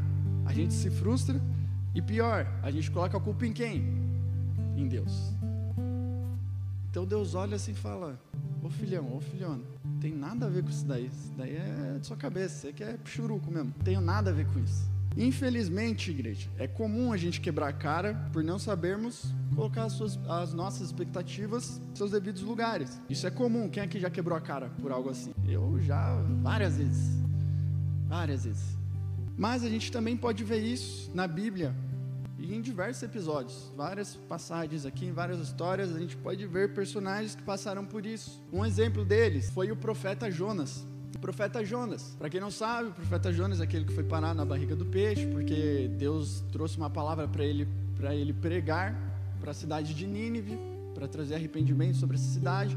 a 0.47 0.55
gente 0.55 0.73
se 0.73 0.89
frustra 0.89 1.39
e 1.95 2.01
pior, 2.01 2.47
a 2.63 2.71
gente 2.71 2.91
coloca 2.91 3.19
a 3.19 3.21
culpa 3.21 3.47
em 3.47 3.53
quem? 3.53 3.85
Em 4.75 4.89
Deus. 4.89 5.39
Então 6.91 7.07
Deus 7.07 7.35
olha 7.35 7.55
assim 7.55 7.71
e 7.71 7.75
fala: 7.75 8.21
Ô 8.63 8.69
filhão, 8.69 9.17
ô 9.17 9.21
filhona, 9.21 9.63
tem 10.01 10.13
nada 10.13 10.47
a 10.47 10.49
ver 10.49 10.65
com 10.65 10.71
isso 10.71 10.85
daí. 10.85 11.07
Isso 11.07 11.33
daí 11.37 11.57
é 11.57 11.99
de 12.01 12.07
sua 12.07 12.17
cabeça, 12.17 12.57
você 12.57 12.73
que 12.73 12.83
é 12.83 12.99
churuco 13.05 13.51
mesmo. 13.51 13.73
Tenho 13.85 14.01
nada 14.01 14.31
a 14.31 14.33
ver 14.33 14.47
com 14.47 14.59
isso. 14.59 14.91
Infelizmente, 15.17 16.11
igreja, 16.11 16.49
é 16.57 16.69
comum 16.69 17.13
a 17.13 17.17
gente 17.17 17.41
quebrar 17.41 17.69
a 17.69 17.73
cara 17.73 18.15
por 18.33 18.45
não 18.45 18.59
sabermos 18.59 19.33
colocar 19.55 19.85
as, 19.85 19.93
suas, 19.93 20.19
as 20.29 20.53
nossas 20.53 20.87
expectativas 20.87 21.81
nos 21.91 21.99
seus 21.99 22.11
devidos 22.13 22.43
lugares. 22.43 23.01
Isso 23.09 23.27
é 23.27 23.31
comum. 23.31 23.69
Quem 23.69 23.83
aqui 23.83 23.99
já 23.99 24.09
quebrou 24.09 24.37
a 24.37 24.41
cara 24.41 24.71
por 24.81 24.93
algo 24.93 25.11
assim? 25.11 25.33
Eu 25.47 25.81
já, 25.81 26.17
várias 26.43 26.77
vezes. 26.77 27.19
Várias 28.09 28.45
vezes. 28.45 28.79
Mas 29.37 29.65
a 29.65 29.69
gente 29.69 29.91
também 29.91 30.17
pode 30.17 30.45
ver 30.45 30.63
isso 30.63 31.11
na 31.15 31.27
Bíblia 31.27 31.75
e 32.41 32.55
em 32.55 32.61
diversos 32.61 33.03
episódios, 33.03 33.71
várias 33.77 34.17
passagens 34.17 34.87
aqui, 34.87 35.07
em 35.07 35.13
várias 35.13 35.39
histórias, 35.41 35.95
a 35.95 35.99
gente 35.99 36.17
pode 36.17 36.47
ver 36.47 36.73
personagens 36.75 37.35
que 37.35 37.43
passaram 37.43 37.85
por 37.85 38.07
isso. 38.07 38.43
Um 38.53 38.65
exemplo 38.65 39.05
deles 39.05 39.51
foi 39.51 39.71
o 39.71 39.77
profeta 39.77 40.31
Jonas 40.31 40.87
profeta 41.21 41.65
Jonas. 41.65 42.17
Para 42.19 42.31
quem 42.31 42.41
não 42.41 42.51
sabe, 42.51 42.89
o 42.89 42.93
profeta 42.93 43.33
Jonas 43.33 43.61
é 43.61 43.65
aquele 43.65 43.85
que 43.85 43.93
foi 43.93 44.03
parar 44.03 44.35
na 44.35 44.45
barriga 44.45 44.75
do 44.75 44.87
peixe, 44.87 45.27
porque 45.27 45.89
Deus 45.99 46.43
trouxe 46.51 46.77
uma 46.79 46.89
palavra 46.89 47.29
para 47.29 47.45
ele, 47.45 47.69
para 47.97 48.15
ele 48.15 48.33
pregar 48.33 48.97
para 49.39 49.51
a 49.51 49.55
cidade 49.55 49.95
de 49.95 50.07
Nínive, 50.07 50.59
para 50.95 51.07
trazer 51.07 51.35
arrependimento 51.35 51.97
sobre 51.97 52.17
essa 52.17 52.27
cidade. 52.27 52.77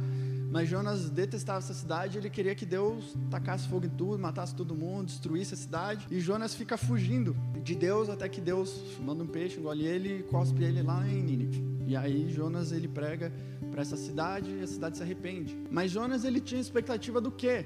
Mas 0.53 0.69
Jonas 0.69 1.09
detestava 1.09 1.57
essa 1.57 1.73
cidade, 1.73 2.19
ele 2.19 2.29
queria 2.29 2.53
que 2.53 2.63
Deus 2.63 3.17
tacasse 3.31 3.67
fogo 3.67 3.87
em 3.87 3.89
tudo, 3.89 4.19
matasse 4.19 4.53
todo 4.53 4.75
mundo, 4.75 5.07
destruísse 5.07 5.55
a 5.55 5.57
cidade. 5.57 6.05
E 6.11 6.19
Jonas 6.19 6.53
fica 6.53 6.77
fugindo 6.77 7.35
de 7.63 7.73
Deus 7.73 8.07
até 8.07 8.29
que 8.29 8.39
Deus 8.39 8.79
manda 9.03 9.23
um 9.23 9.27
peixe, 9.27 9.59
engole 9.59 9.83
ele 9.83 10.19
e 10.19 10.23
cospe 10.23 10.63
ele 10.63 10.83
lá 10.83 11.09
em 11.09 11.23
Nínive. 11.23 11.63
E 11.87 11.95
aí 11.95 12.31
Jonas 12.31 12.71
ele 12.71 12.87
prega 12.87 13.33
para 13.71 13.81
essa 13.81 13.97
cidade 13.97 14.51
e 14.51 14.61
a 14.61 14.67
cidade 14.67 14.95
se 14.95 15.01
arrepende. 15.01 15.57
Mas 15.71 15.89
Jonas 15.89 16.23
ele 16.23 16.39
tinha 16.39 16.61
expectativa 16.61 17.19
do 17.19 17.31
quê? 17.31 17.65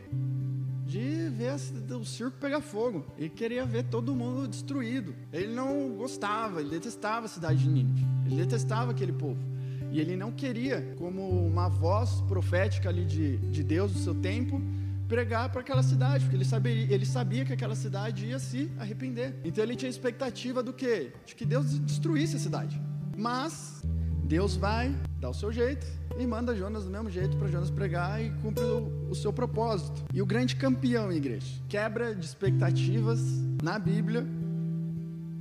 de 0.85 1.27
ver 1.27 1.53
o 1.93 2.05
circo 2.05 2.37
pegar 2.39 2.61
fogo. 2.61 3.05
Ele 3.17 3.27
queria 3.27 3.65
ver 3.65 3.83
todo 3.83 4.15
mundo 4.15 4.47
destruído. 4.47 5.13
Ele 5.33 5.53
não 5.53 5.89
gostava, 5.97 6.61
ele 6.61 6.69
detestava 6.69 7.25
a 7.25 7.29
cidade 7.29 7.59
de 7.59 7.67
Nínive. 7.67 8.05
Ele 8.25 8.37
detestava 8.37 8.91
aquele 8.91 9.11
povo. 9.11 9.56
E 9.91 9.99
ele 9.99 10.15
não 10.15 10.31
queria, 10.31 10.93
como 10.97 11.27
uma 11.47 11.69
voz 11.69 12.21
profética 12.27 12.89
ali 12.89 13.05
de, 13.05 13.37
de 13.37 13.63
Deus 13.63 13.93
do 13.93 13.99
seu 13.99 14.15
tempo, 14.15 14.61
pregar 15.07 15.49
para 15.49 15.61
aquela 15.61 15.81
cidade, 15.81 16.25
porque 16.25 16.35
ele 16.35 16.45
sabia, 16.45 16.93
ele 16.93 17.05
sabia 17.05 17.45
que 17.45 17.53
aquela 17.53 17.75
cidade 17.75 18.25
ia 18.25 18.39
se 18.39 18.69
arrepender. 18.77 19.35
Então 19.43 19.63
ele 19.63 19.75
tinha 19.75 19.89
expectativa 19.89 20.61
do 20.61 20.73
quê? 20.73 21.13
De 21.25 21.35
que 21.35 21.45
Deus 21.45 21.79
destruísse 21.79 22.35
a 22.35 22.39
cidade. 22.39 22.81
Mas 23.15 23.81
Deus 24.23 24.57
vai, 24.57 24.93
dá 25.19 25.29
o 25.29 25.33
seu 25.33 25.51
jeito 25.51 25.87
e 26.19 26.27
manda 26.27 26.53
Jonas 26.55 26.83
do 26.83 26.91
mesmo 26.91 27.09
jeito 27.09 27.37
para 27.37 27.47
Jonas 27.47 27.69
pregar 27.69 28.21
e 28.21 28.29
cumpre 28.41 28.63
o, 28.63 29.07
o, 29.09 29.15
seu 29.15 29.31
propósito. 29.31 30.03
E 30.13 30.21
o 30.21 30.25
grande 30.25 30.55
campeão, 30.55 31.11
igreja, 31.11 31.47
quebra 31.69 32.13
de 32.13 32.25
expectativas 32.25 33.21
na 33.63 33.79
Bíblia 33.79 34.27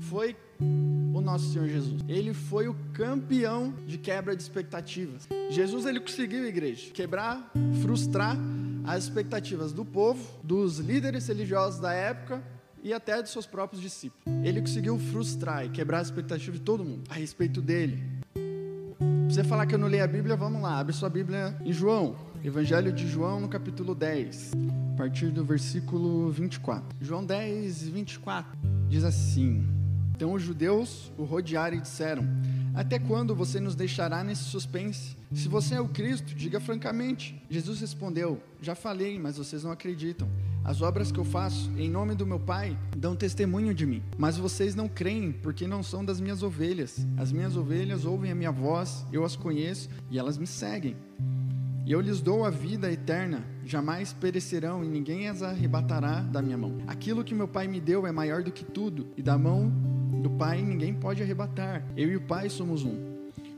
foi 0.00 0.36
o 0.60 1.20
nosso 1.20 1.52
Senhor 1.52 1.68
Jesus. 1.68 2.02
Ele 2.08 2.32
foi 2.32 2.68
o 2.68 2.74
campeão 2.92 3.74
de 3.86 3.98
quebra 3.98 4.34
de 4.34 4.42
expectativas. 4.42 5.28
Jesus 5.50 5.86
ele 5.86 6.00
conseguiu, 6.00 6.46
igreja, 6.46 6.90
quebrar, 6.92 7.52
frustrar 7.82 8.36
as 8.84 9.04
expectativas 9.04 9.72
do 9.72 9.84
povo, 9.84 10.22
dos 10.42 10.78
líderes 10.78 11.26
religiosos 11.26 11.80
da 11.80 11.92
época 11.92 12.42
e 12.82 12.92
até 12.92 13.20
dos 13.20 13.32
seus 13.32 13.46
próprios 13.46 13.82
discípulos. 13.82 14.24
Ele 14.44 14.60
conseguiu 14.60 14.98
frustrar 14.98 15.64
e 15.66 15.68
quebrar 15.68 15.98
a 15.98 16.02
expectativa 16.02 16.56
de 16.56 16.62
todo 16.62 16.84
mundo 16.84 17.02
a 17.10 17.14
respeito 17.14 17.60
dele. 17.60 18.02
Você 19.28 19.42
falar 19.42 19.66
que 19.66 19.74
eu 19.74 19.78
não 19.78 19.88
leio 19.88 20.04
a 20.04 20.06
Bíblia, 20.06 20.36
vamos 20.36 20.62
lá, 20.62 20.78
abre 20.78 20.92
sua 20.92 21.10
Bíblia 21.10 21.56
em 21.64 21.72
João, 21.72 22.14
Evangelho 22.44 22.92
de 22.92 23.08
João, 23.08 23.40
no 23.40 23.48
capítulo 23.48 23.92
10, 23.92 24.52
a 24.94 24.96
partir 24.96 25.30
do 25.30 25.44
versículo 25.44 26.30
24. 26.30 26.96
João 27.00 27.24
10, 27.24 27.88
24 27.88 28.56
diz 28.88 29.02
assim: 29.02 29.75
Então 30.16 30.32
os 30.32 30.42
judeus 30.42 31.12
o 31.18 31.24
rodearam 31.24 31.76
e 31.76 31.80
disseram: 31.80 32.24
Até 32.74 32.98
quando 32.98 33.34
você 33.34 33.60
nos 33.60 33.74
deixará 33.74 34.24
nesse 34.24 34.44
suspense? 34.44 35.14
Se 35.30 35.46
você 35.46 35.74
é 35.74 35.80
o 35.80 35.88
Cristo, 35.88 36.34
diga 36.34 36.58
francamente. 36.58 37.38
Jesus 37.50 37.82
respondeu: 37.82 38.40
Já 38.62 38.74
falei, 38.74 39.18
mas 39.18 39.36
vocês 39.36 39.62
não 39.62 39.70
acreditam. 39.70 40.26
As 40.64 40.80
obras 40.80 41.12
que 41.12 41.20
eu 41.20 41.24
faço 41.24 41.70
em 41.76 41.90
nome 41.90 42.14
do 42.14 42.26
meu 42.26 42.40
Pai 42.40 42.76
dão 42.96 43.14
testemunho 43.14 43.74
de 43.74 43.84
mim, 43.84 44.02
mas 44.16 44.38
vocês 44.38 44.74
não 44.74 44.88
creem 44.88 45.32
porque 45.32 45.66
não 45.66 45.82
são 45.82 46.02
das 46.02 46.18
minhas 46.18 46.42
ovelhas. 46.42 47.06
As 47.18 47.30
minhas 47.30 47.54
ovelhas 47.54 48.06
ouvem 48.06 48.32
a 48.32 48.34
minha 48.34 48.50
voz, 48.50 49.04
eu 49.12 49.22
as 49.22 49.36
conheço 49.36 49.90
e 50.10 50.18
elas 50.18 50.38
me 50.38 50.46
seguem. 50.46 50.96
E 51.86 51.92
eu 51.92 52.00
lhes 52.00 52.20
dou 52.20 52.44
a 52.44 52.50
vida 52.50 52.90
eterna, 52.90 53.44
jamais 53.64 54.12
perecerão 54.12 54.82
e 54.82 54.88
ninguém 54.88 55.28
as 55.28 55.40
arrebatará 55.40 56.20
da 56.20 56.42
minha 56.42 56.58
mão. 56.58 56.78
Aquilo 56.84 57.22
que 57.22 57.32
meu 57.32 57.46
Pai 57.46 57.68
me 57.68 57.80
deu 57.80 58.04
é 58.04 58.10
maior 58.10 58.42
do 58.42 58.50
que 58.50 58.64
tudo, 58.64 59.06
e 59.16 59.22
da 59.22 59.38
mão 59.38 59.72
do 60.26 60.30
Pai 60.30 60.60
ninguém 60.60 60.92
pode 60.92 61.22
arrebatar. 61.22 61.84
Eu 61.96 62.10
e 62.10 62.16
o 62.16 62.20
Pai 62.20 62.48
somos 62.48 62.84
um. 62.84 63.15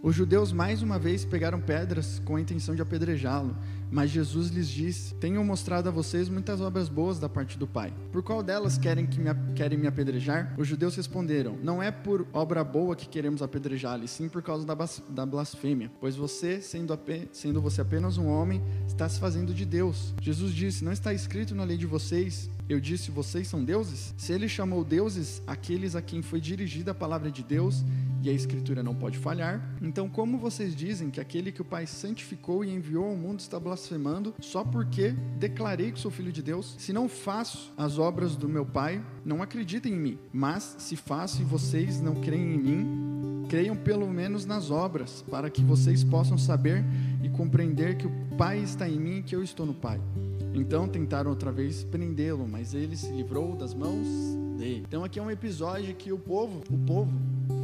Os 0.09 0.17
judeus 0.17 0.55
mais 0.55 0.81
uma 0.81 0.99
vez 0.99 1.27
pegaram 1.27 1.61
pedras 1.61 2.19
com 2.25 2.37
a 2.37 2.41
intenção 2.41 2.75
de 2.75 2.81
apedrejá-lo, 2.81 3.55
mas 3.91 4.11
Jesus 4.11 4.49
lhes 4.49 4.67
disse: 4.67 5.15
Tenho 5.17 5.45
mostrado 5.45 5.87
a 5.87 5.93
vocês 5.93 6.31
muitas 6.31 6.63
obras 6.63 6.89
boas 6.89 7.19
da 7.19 7.29
parte 7.29 7.59
do 7.59 7.67
Pai. 7.67 7.93
Por 8.11 8.23
qual 8.23 8.43
delas 8.43 8.79
querem, 8.79 9.05
que 9.05 9.21
me, 9.21 9.29
querem 9.55 9.77
me 9.77 9.87
apedrejar? 9.87 10.55
Os 10.57 10.67
judeus 10.67 10.97
responderam: 10.97 11.59
Não 11.63 11.83
é 11.83 11.91
por 11.91 12.27
obra 12.33 12.65
boa 12.65 12.97
que 12.97 13.07
queremos 13.07 13.43
apedrejá-lo, 13.43 14.09
sim 14.09 14.31
por 14.31 14.43
causa 14.43 14.65
da, 14.65 14.75
da 15.11 15.27
blasfêmia. 15.27 15.91
Pois 16.01 16.17
você, 16.17 16.63
sendo, 16.63 16.99
sendo 17.31 17.61
você 17.61 17.83
apenas 17.83 18.17
um 18.17 18.29
homem, 18.29 18.63
está 18.87 19.07
se 19.11 19.21
fazendo 19.21 19.53
de 19.53 19.67
Deus. 19.67 20.15
Jesus 20.23 20.55
disse: 20.55 20.83
Não 20.83 20.93
está 20.93 21.13
escrito 21.13 21.55
na 21.55 21.65
lei 21.65 21.77
de 21.77 21.85
vocês 21.87 22.49
eu 22.69 22.79
disse: 22.79 23.11
Vocês 23.11 23.49
são 23.49 23.65
deuses? 23.65 24.15
Se 24.19 24.33
ele 24.33 24.49
chamou 24.49 24.85
deuses 24.85 25.43
aqueles 25.47 25.97
a 25.97 26.03
quem 26.03 26.21
foi 26.21 26.41
dirigida 26.41 26.91
a 26.91 26.95
palavra 26.95 27.31
de 27.31 27.43
Deus, 27.43 27.83
e 28.23 28.29
a 28.29 28.33
Escritura 28.33 28.83
não 28.83 28.95
pode 28.95 29.19
falhar, 29.19 29.77
então 29.81 30.09
como 30.09 30.39
vocês 30.39 30.75
dizem 30.75 31.11
que 31.11 31.21
aquele 31.21 31.53
que 31.53 31.63
o 31.63 31.65
Pai 31.65 31.87
santificou 31.87 32.65
e 32.65 32.71
enviou 32.71 33.05
ao 33.05 33.17
mundo 33.17 33.41
está 33.41 33.59
blasfemando 33.59 34.35
só 34.41 34.65
porque 34.65 35.11
declarei 35.39 35.93
que 35.93 36.01
sou 36.01 36.11
filho 36.11 36.33
de 36.33 36.43
Deus? 36.43 36.75
Se 36.79 36.93
não 36.93 37.09
faço 37.09 37.73
as 37.77 37.99
obras 37.99 38.37
do 38.37 38.49
meu 38.49 38.65
Pai, 38.65 39.05
não 39.25 39.43
acreditem 39.43 39.93
em 39.93 39.99
mim. 39.99 40.19
Mas 40.33 40.77
se 40.79 40.97
faço 40.97 41.43
e 41.43 41.45
vocês 41.45 42.01
não 42.01 42.15
creem 42.17 42.55
em 42.55 42.59
mim, 42.59 43.47
creiam 43.49 43.77
pelo 43.77 44.09
menos 44.09 44.45
nas 44.45 44.71
obras, 44.71 45.25
para 45.31 45.49
que 45.51 45.63
vocês 45.63 46.05
possam 46.05 46.37
saber 46.37 46.85
e 47.23 47.29
compreender 47.29 47.97
que 47.97 48.07
o 48.07 48.13
Pai 48.37 48.59
está 48.59 48.89
em 48.89 48.99
mim 48.99 49.19
e 49.19 49.23
que 49.23 49.35
eu 49.35 49.43
estou 49.43 49.65
no 49.65 49.75
Pai. 49.75 50.01
Então 50.55 50.89
tentaram 50.89 51.31
outra 51.31 51.53
vez 51.53 51.85
prendê-lo, 51.85 52.47
mas 52.49 52.75
ele 52.75 52.97
se 52.97 53.11
livrou 53.11 53.55
das 53.57 53.75
mãos 53.75 54.07
dele. 54.59 54.85
Então 54.87 55.05
aqui 55.05 55.19
é 55.19 55.23
um 55.23 55.31
episódio 55.31 55.95
que 55.95 56.13
o 56.13 56.19
povo, 56.19 56.63
o 56.71 56.79
povo 56.79 57.13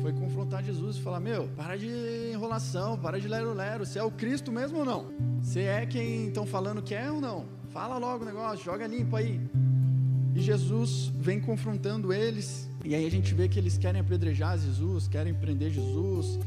foi 0.01 0.13
confrontar 0.13 0.63
Jesus 0.63 0.97
e 0.97 1.03
falar: 1.03 1.21
Meu, 1.21 1.49
para 1.57 1.77
de 1.77 1.89
enrolação, 2.33 2.99
para 2.99 3.21
de 3.21 3.29
lero-lero. 3.29 3.85
Você 3.85 3.99
é 3.99 4.03
o 4.03 4.11
Cristo 4.11 4.51
mesmo 4.51 4.79
ou 4.79 4.85
não? 4.85 5.07
Você 5.43 5.61
é 5.61 5.87
quem 5.87 6.29
estão 6.29 6.47
falando 6.47 6.83
que 6.83 6.95
é 6.95 7.11
ou 7.11 7.21
não? 7.21 7.47
Fala 7.71 7.99
logo 7.99 8.23
o 8.23 8.27
negócio, 8.27 8.65
joga 8.65 8.87
limpo 8.87 9.17
aí. 9.17 9.41
E 10.35 10.41
Jesus 10.41 11.13
vem 11.17 11.41
confrontando 11.41 12.13
eles. 12.13 12.69
E 12.85 12.95
aí 12.95 13.07
a 13.07 13.11
gente 13.11 13.33
vê 13.33 13.49
que 13.49 13.59
eles 13.59 13.79
querem 13.79 14.01
apedrejar 14.01 14.59
Jesus, 14.59 15.07
querem 15.07 15.33
prender 15.33 15.71
Jesus, 15.71 16.39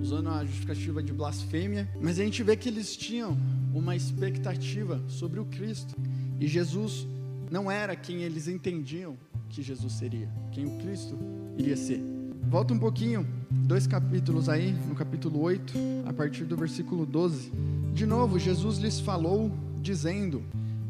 usando 0.00 0.30
a 0.30 0.44
justificativa 0.44 1.02
de 1.02 1.12
blasfêmia. 1.12 1.88
Mas 2.00 2.18
a 2.18 2.24
gente 2.24 2.42
vê 2.42 2.56
que 2.56 2.68
eles 2.68 2.96
tinham 2.96 3.36
uma 3.72 3.94
expectativa 3.94 5.02
sobre 5.08 5.40
o 5.40 5.44
Cristo. 5.44 5.94
E 6.40 6.48
Jesus 6.48 7.06
não 7.50 7.70
era 7.70 7.94
quem 7.94 8.22
eles 8.22 8.48
entendiam 8.48 9.16
que 9.50 9.62
Jesus 9.62 9.92
seria, 9.92 10.28
quem 10.50 10.64
o 10.66 10.78
Cristo 10.78 11.16
iria 11.56 11.76
ser. 11.76 12.13
Volta 12.54 12.72
um 12.72 12.78
pouquinho, 12.78 13.26
dois 13.50 13.84
capítulos 13.84 14.48
aí, 14.48 14.70
no 14.88 14.94
capítulo 14.94 15.40
8, 15.40 15.76
a 16.06 16.12
partir 16.12 16.44
do 16.44 16.56
versículo 16.56 17.04
12. 17.04 17.50
De 17.92 18.06
novo, 18.06 18.38
Jesus 18.38 18.78
lhes 18.78 19.00
falou, 19.00 19.50
dizendo: 19.82 20.40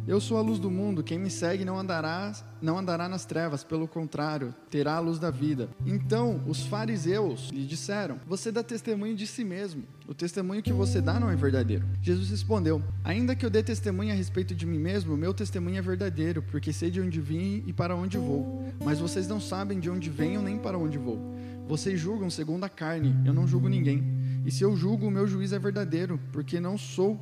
eu 0.07 0.21
sou 0.21 0.37
a 0.37 0.43
luz 0.43 0.59
do 0.59 0.71
mundo, 0.71 1.03
quem 1.03 1.19
me 1.19 1.31
segue 1.31 1.65
não 1.65 1.79
andará, 1.79 2.33
não 2.61 2.79
andará 2.79 3.09
nas 3.09 3.25
trevas, 3.25 3.65
pelo 3.65 3.89
contrário, 3.89 4.55
terá 4.71 4.97
a 4.97 5.01
luz 5.01 5.19
da 5.19 5.31
vida. 5.31 5.69
Então, 5.87 6.43
os 6.47 6.67
fariseus 6.67 7.49
lhe 7.51 7.65
disseram: 7.65 8.21
Você 8.27 8.53
dá 8.53 8.63
testemunho 8.63 9.17
de 9.17 9.27
si 9.27 9.45
mesmo. 9.45 9.85
O 10.07 10.13
testemunho 10.13 10.63
que 10.63 10.73
você 10.73 11.01
dá 11.01 11.19
não 11.19 11.31
é 11.31 11.37
verdadeiro. 11.37 11.87
Jesus 12.03 12.29
respondeu: 12.29 12.83
Ainda 13.03 13.35
que 13.35 13.47
eu 13.47 13.51
dê 13.51 13.63
testemunho 13.63 14.13
a 14.13 14.17
respeito 14.17 14.55
de 14.55 14.67
mim 14.67 14.79
mesmo, 14.79 15.17
meu 15.17 15.33
testemunho 15.33 15.79
é 15.79 15.83
verdadeiro, 15.83 16.43
porque 16.43 16.73
sei 16.73 16.91
de 16.91 17.01
onde 17.01 17.21
vim 17.21 17.65
e 17.67 17.73
para 17.73 17.97
onde 17.97 18.19
vou. 18.19 18.63
Mas 18.85 18.99
vocês 18.99 19.27
não 19.27 19.41
sabem 19.41 19.81
de 19.81 19.89
onde 19.89 20.11
venho 20.11 20.43
nem 20.43 20.59
para 20.59 20.77
onde 20.77 20.99
vou. 20.99 21.19
Vocês 21.67 21.99
julgam 21.99 22.29
segundo 22.29 22.65
a 22.65 22.69
carne, 22.69 23.17
eu 23.25 23.33
não 23.33 23.47
julgo 23.47 23.69
ninguém. 23.69 24.05
E 24.45 24.51
se 24.51 24.63
eu 24.63 24.77
julgo, 24.77 25.07
o 25.07 25.11
meu 25.11 25.27
juízo 25.27 25.55
é 25.55 25.59
verdadeiro, 25.59 26.21
porque 26.31 26.61
não 26.61 26.77
sou 26.77 27.19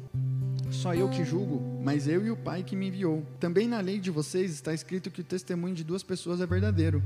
só 0.72 0.94
eu 0.94 1.08
que 1.08 1.24
julgo, 1.24 1.80
mas 1.82 2.06
eu 2.08 2.24
e 2.26 2.30
o 2.30 2.36
Pai 2.36 2.62
que 2.62 2.74
me 2.74 2.88
enviou. 2.88 3.24
Também 3.38 3.68
na 3.68 3.80
lei 3.80 3.98
de 3.98 4.10
vocês 4.10 4.50
está 4.50 4.72
escrito 4.72 5.10
que 5.10 5.20
o 5.20 5.24
testemunho 5.24 5.74
de 5.74 5.84
duas 5.84 6.02
pessoas 6.02 6.40
é 6.40 6.46
verdadeiro. 6.46 7.02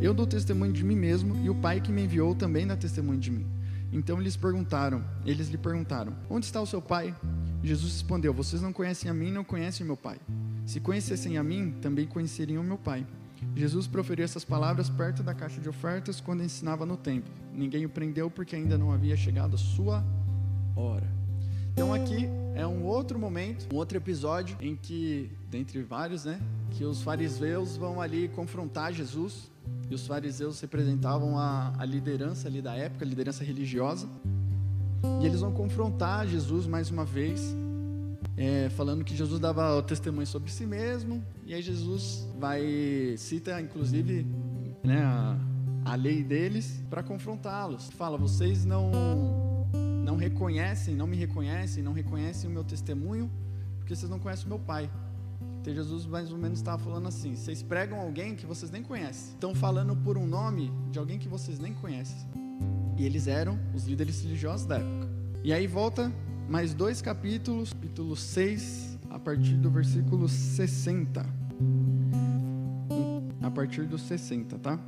Eu 0.00 0.12
dou 0.12 0.26
testemunho 0.26 0.72
de 0.72 0.84
mim 0.84 0.96
mesmo 0.96 1.36
e 1.44 1.50
o 1.50 1.54
Pai 1.54 1.80
que 1.80 1.92
me 1.92 2.02
enviou 2.02 2.34
também 2.34 2.66
dá 2.66 2.76
testemunho 2.76 3.20
de 3.20 3.30
mim. 3.30 3.46
Então 3.92 4.18
eles 4.18 4.36
perguntaram, 4.36 5.04
eles 5.26 5.48
lhe 5.48 5.58
perguntaram: 5.58 6.16
Onde 6.30 6.46
está 6.46 6.60
o 6.60 6.66
seu 6.66 6.80
pai? 6.80 7.14
Jesus 7.62 7.92
respondeu: 7.92 8.32
Vocês 8.32 8.62
não 8.62 8.72
conhecem 8.72 9.10
a 9.10 9.14
mim, 9.14 9.30
não 9.30 9.44
conhecem 9.44 9.84
meu 9.84 9.96
pai. 9.96 10.18
Se 10.64 10.80
conhecessem 10.80 11.36
a 11.36 11.44
mim, 11.44 11.74
também 11.82 12.06
conheceriam 12.06 12.64
meu 12.64 12.78
pai. 12.78 13.06
Jesus 13.54 13.86
proferiu 13.86 14.24
essas 14.24 14.44
palavras 14.44 14.88
perto 14.88 15.22
da 15.22 15.34
caixa 15.34 15.60
de 15.60 15.68
ofertas 15.68 16.20
quando 16.20 16.42
ensinava 16.42 16.86
no 16.86 16.96
templo. 16.96 17.30
Ninguém 17.52 17.84
o 17.84 17.88
prendeu 17.88 18.30
porque 18.30 18.56
ainda 18.56 18.78
não 18.78 18.90
havia 18.90 19.16
chegado 19.16 19.56
a 19.56 19.58
sua 19.58 20.02
hora. 20.74 21.21
Então 21.72 21.92
aqui 21.92 22.28
é 22.54 22.66
um 22.66 22.84
outro 22.84 23.18
momento, 23.18 23.66
um 23.72 23.76
outro 23.76 23.96
episódio 23.96 24.56
em 24.60 24.76
que, 24.76 25.30
dentre 25.50 25.82
vários, 25.82 26.26
né, 26.26 26.38
que 26.70 26.84
os 26.84 27.02
fariseus 27.02 27.76
vão 27.76 28.00
ali 28.00 28.28
confrontar 28.28 28.92
Jesus. 28.92 29.50
E 29.90 29.94
os 29.94 30.06
fariseus 30.06 30.60
representavam 30.60 31.38
a, 31.38 31.72
a 31.78 31.84
liderança 31.84 32.48
ali 32.48 32.60
da 32.60 32.74
época, 32.74 33.04
a 33.04 33.08
liderança 33.08 33.44
religiosa. 33.44 34.08
E 35.20 35.26
eles 35.26 35.40
vão 35.40 35.52
confrontar 35.52 36.26
Jesus 36.26 36.66
mais 36.66 36.90
uma 36.90 37.04
vez, 37.04 37.54
é, 38.36 38.68
falando 38.70 39.04
que 39.04 39.16
Jesus 39.16 39.40
dava 39.40 39.76
o 39.76 39.82
testemunho 39.82 40.26
sobre 40.26 40.50
si 40.50 40.66
mesmo. 40.66 41.24
E 41.46 41.54
aí 41.54 41.62
Jesus 41.62 42.26
vai 42.38 43.14
cita, 43.16 43.60
inclusive, 43.60 44.26
né, 44.82 45.02
a, 45.02 45.38
a 45.84 45.94
lei 45.94 46.22
deles 46.22 46.82
para 46.90 47.02
confrontá-los. 47.02 47.88
Fala: 47.90 48.18
vocês 48.18 48.64
não 48.64 49.51
não 50.02 50.16
reconhecem, 50.16 50.94
não 50.94 51.06
me 51.06 51.16
reconhecem, 51.16 51.82
não 51.82 51.92
reconhecem 51.92 52.50
o 52.50 52.52
meu 52.52 52.64
testemunho, 52.64 53.30
porque 53.78 53.94
vocês 53.94 54.10
não 54.10 54.18
conhecem 54.18 54.46
o 54.46 54.48
meu 54.48 54.58
Pai. 54.58 54.90
Então 55.60 55.72
Jesus 55.72 56.06
mais 56.06 56.32
ou 56.32 56.38
menos 56.38 56.58
estava 56.58 56.82
falando 56.82 57.06
assim: 57.06 57.36
vocês 57.36 57.62
pregam 57.62 58.00
alguém 58.00 58.34
que 58.34 58.44
vocês 58.44 58.70
nem 58.70 58.82
conhecem, 58.82 59.34
estão 59.34 59.54
falando 59.54 59.94
por 59.96 60.18
um 60.18 60.26
nome 60.26 60.72
de 60.90 60.98
alguém 60.98 61.18
que 61.18 61.28
vocês 61.28 61.58
nem 61.60 61.72
conhecem. 61.72 62.18
E 62.98 63.06
eles 63.06 63.26
eram 63.26 63.58
os 63.74 63.86
líderes 63.86 64.22
religiosos 64.22 64.66
da 64.66 64.76
época. 64.76 65.08
E 65.44 65.52
aí 65.52 65.66
volta 65.66 66.12
mais 66.48 66.74
dois 66.74 67.00
capítulos, 67.00 67.72
capítulo 67.72 68.16
6, 68.16 68.98
a 69.08 69.18
partir 69.18 69.54
do 69.54 69.70
versículo 69.70 70.28
60. 70.28 71.24
A 73.40 73.50
partir 73.50 73.86
do 73.86 73.98
60, 73.98 74.58
tá? 74.58 74.78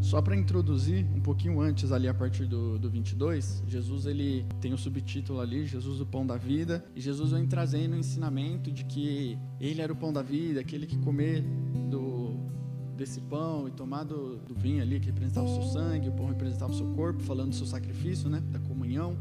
Só 0.00 0.22
para 0.22 0.34
introduzir 0.34 1.06
um 1.14 1.20
pouquinho 1.20 1.60
antes 1.60 1.92
ali 1.92 2.08
a 2.08 2.14
partir 2.14 2.46
do, 2.46 2.78
do 2.78 2.88
22, 2.88 3.62
Jesus 3.66 4.06
ele 4.06 4.46
tem 4.60 4.72
o 4.72 4.78
subtítulo 4.78 5.40
ali, 5.40 5.66
Jesus 5.66 6.00
o 6.00 6.06
pão 6.06 6.26
da 6.26 6.36
vida, 6.36 6.84
e 6.96 7.00
Jesus 7.00 7.32
vem 7.32 7.46
trazendo 7.46 7.94
o 7.94 7.98
ensinamento 7.98 8.72
de 8.72 8.84
que 8.84 9.38
ele 9.60 9.82
era 9.82 9.92
o 9.92 9.96
pão 9.96 10.12
da 10.12 10.22
vida, 10.22 10.60
aquele 10.60 10.86
que 10.86 10.96
comer 10.98 11.44
do 11.90 12.20
desse 12.96 13.20
pão 13.22 13.66
e 13.66 13.70
tomar 13.70 14.04
do, 14.04 14.36
do 14.36 14.54
vinho 14.54 14.82
ali 14.82 15.00
que 15.00 15.06
representava 15.06 15.46
o 15.46 15.54
seu 15.54 15.62
sangue, 15.62 16.10
o 16.10 16.12
pão 16.12 16.26
representava 16.26 16.70
o 16.70 16.76
seu 16.76 16.86
corpo, 16.88 17.22
falando 17.22 17.48
do 17.48 17.54
seu 17.54 17.66
sacrifício, 17.66 18.28
né, 18.28 18.42
da 18.50 18.58
comunhão. 18.58 19.16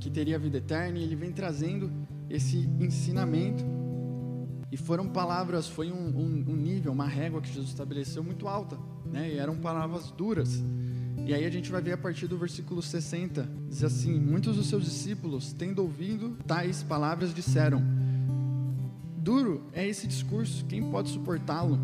que 0.00 0.10
teria 0.10 0.38
vida 0.38 0.58
eterna, 0.58 0.98
e 0.98 1.02
ele 1.02 1.14
vem 1.14 1.30
trazendo 1.30 1.90
esse 2.28 2.58
ensinamento. 2.80 3.64
E 4.72 4.76
foram 4.76 5.08
palavras, 5.08 5.68
foi 5.68 5.90
um, 5.92 6.08
um, 6.08 6.44
um 6.48 6.56
nível, 6.56 6.92
uma 6.92 7.06
régua 7.06 7.40
que 7.40 7.48
Jesus 7.48 7.68
estabeleceu 7.68 8.24
muito 8.24 8.48
alta, 8.48 8.78
né? 9.14 9.32
E 9.32 9.38
eram 9.38 9.56
palavras 9.56 10.10
duras. 10.10 10.60
E 11.24 11.32
aí 11.32 11.46
a 11.46 11.50
gente 11.50 11.70
vai 11.70 11.80
ver 11.80 11.92
a 11.92 11.96
partir 11.96 12.26
do 12.26 12.36
versículo 12.36 12.82
60, 12.82 13.48
diz 13.68 13.84
assim: 13.84 14.18
Muitos 14.18 14.56
dos 14.56 14.66
seus 14.66 14.84
discípulos, 14.84 15.52
tendo 15.52 15.80
ouvido 15.80 16.36
tais 16.46 16.82
palavras, 16.82 17.32
disseram: 17.32 17.80
Duro 19.16 19.62
é 19.72 19.86
esse 19.86 20.08
discurso, 20.08 20.64
quem 20.66 20.90
pode 20.90 21.10
suportá-lo? 21.10 21.78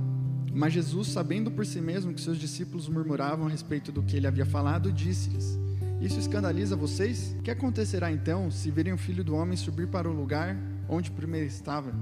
Mas 0.53 0.73
Jesus, 0.73 1.09
sabendo 1.09 1.51
por 1.53 1.65
si 1.65 1.81
mesmo 1.81 2.13
que 2.13 2.21
seus 2.21 2.37
discípulos 2.37 2.89
murmuravam 2.89 3.47
a 3.47 3.51
respeito 3.51 3.93
do 3.93 4.03
que 4.03 4.17
ele 4.17 4.27
havia 4.27 4.45
falado, 4.45 4.93
disse-lhes: 4.93 5.57
Isso 6.01 6.19
escandaliza 6.19 6.75
vocês? 6.75 7.37
O 7.39 7.43
que 7.43 7.51
acontecerá 7.53 8.11
então 8.11 8.51
se 8.51 8.73
virem 8.73 8.93
o 8.93 8.99
filho 8.99 9.23
do 9.23 9.37
homem 9.37 9.57
subir 9.57 9.87
para 9.87 10.11
o 10.11 10.13
lugar 10.13 10.57
onde 10.89 11.13
primeiro 11.13 11.47
estava? 11.47 11.95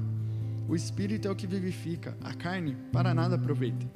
O 0.66 0.74
espírito 0.74 1.28
é 1.28 1.30
o 1.30 1.36
que 1.36 1.46
vivifica, 1.46 2.16
a 2.22 2.34
carne 2.34 2.76
para 2.90 3.14
nada 3.14 3.36
aproveita. 3.36 3.86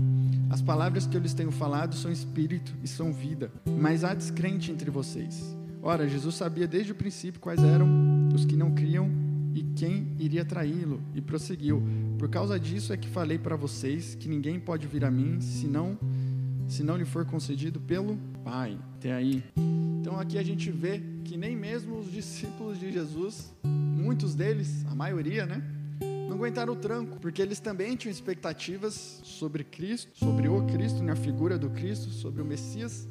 As 0.52 0.60
palavras 0.60 1.06
que 1.06 1.16
eu 1.16 1.20
lhes 1.22 1.32
tenho 1.32 1.50
falado 1.50 1.94
são 1.94 2.12
espírito 2.12 2.74
e 2.84 2.86
são 2.86 3.10
vida, 3.10 3.50
mas 3.80 4.04
há 4.04 4.12
descrente 4.12 4.70
entre 4.70 4.90
vocês. 4.90 5.56
Ora, 5.80 6.06
Jesus 6.06 6.34
sabia 6.34 6.68
desde 6.68 6.92
o 6.92 6.94
princípio 6.94 7.40
quais 7.40 7.64
eram 7.64 7.88
os 8.34 8.44
que 8.44 8.54
não 8.54 8.70
criam 8.74 9.10
e 9.54 9.62
quem 9.74 10.14
iria 10.18 10.44
traí-lo, 10.44 11.00
e 11.14 11.22
prosseguiu: 11.22 11.82
Por 12.18 12.28
causa 12.28 12.60
disso 12.60 12.92
é 12.92 12.98
que 12.98 13.08
falei 13.08 13.38
para 13.38 13.56
vocês 13.56 14.14
que 14.14 14.28
ninguém 14.28 14.60
pode 14.60 14.86
vir 14.86 15.06
a 15.06 15.10
mim 15.10 15.40
se 15.40 15.66
não, 15.66 15.98
se 16.68 16.82
não 16.82 16.98
lhe 16.98 17.06
for 17.06 17.24
concedido 17.24 17.80
pelo 17.80 18.18
Pai. 18.44 18.78
Até 18.96 19.14
aí. 19.14 19.42
Então 20.02 20.20
aqui 20.20 20.36
a 20.36 20.42
gente 20.42 20.70
vê 20.70 21.00
que 21.24 21.38
nem 21.38 21.56
mesmo 21.56 21.98
os 21.98 22.12
discípulos 22.12 22.78
de 22.78 22.92
Jesus, 22.92 23.50
muitos 23.64 24.34
deles, 24.34 24.84
a 24.84 24.94
maioria, 24.94 25.46
né? 25.46 25.62
Não 26.32 26.38
aguentaram 26.38 26.72
o 26.72 26.76
tranco, 26.76 27.18
porque 27.20 27.42
eles 27.42 27.60
também 27.60 27.94
tinham 27.94 28.10
expectativas 28.10 29.20
sobre 29.22 29.62
Cristo, 29.62 30.10
sobre 30.14 30.48
o 30.48 30.64
Cristo, 30.66 31.02
na 31.02 31.14
figura 31.14 31.58
do 31.58 31.68
Cristo, 31.68 32.08
sobre 32.08 32.40
o 32.40 32.44
Messias. 32.44 33.06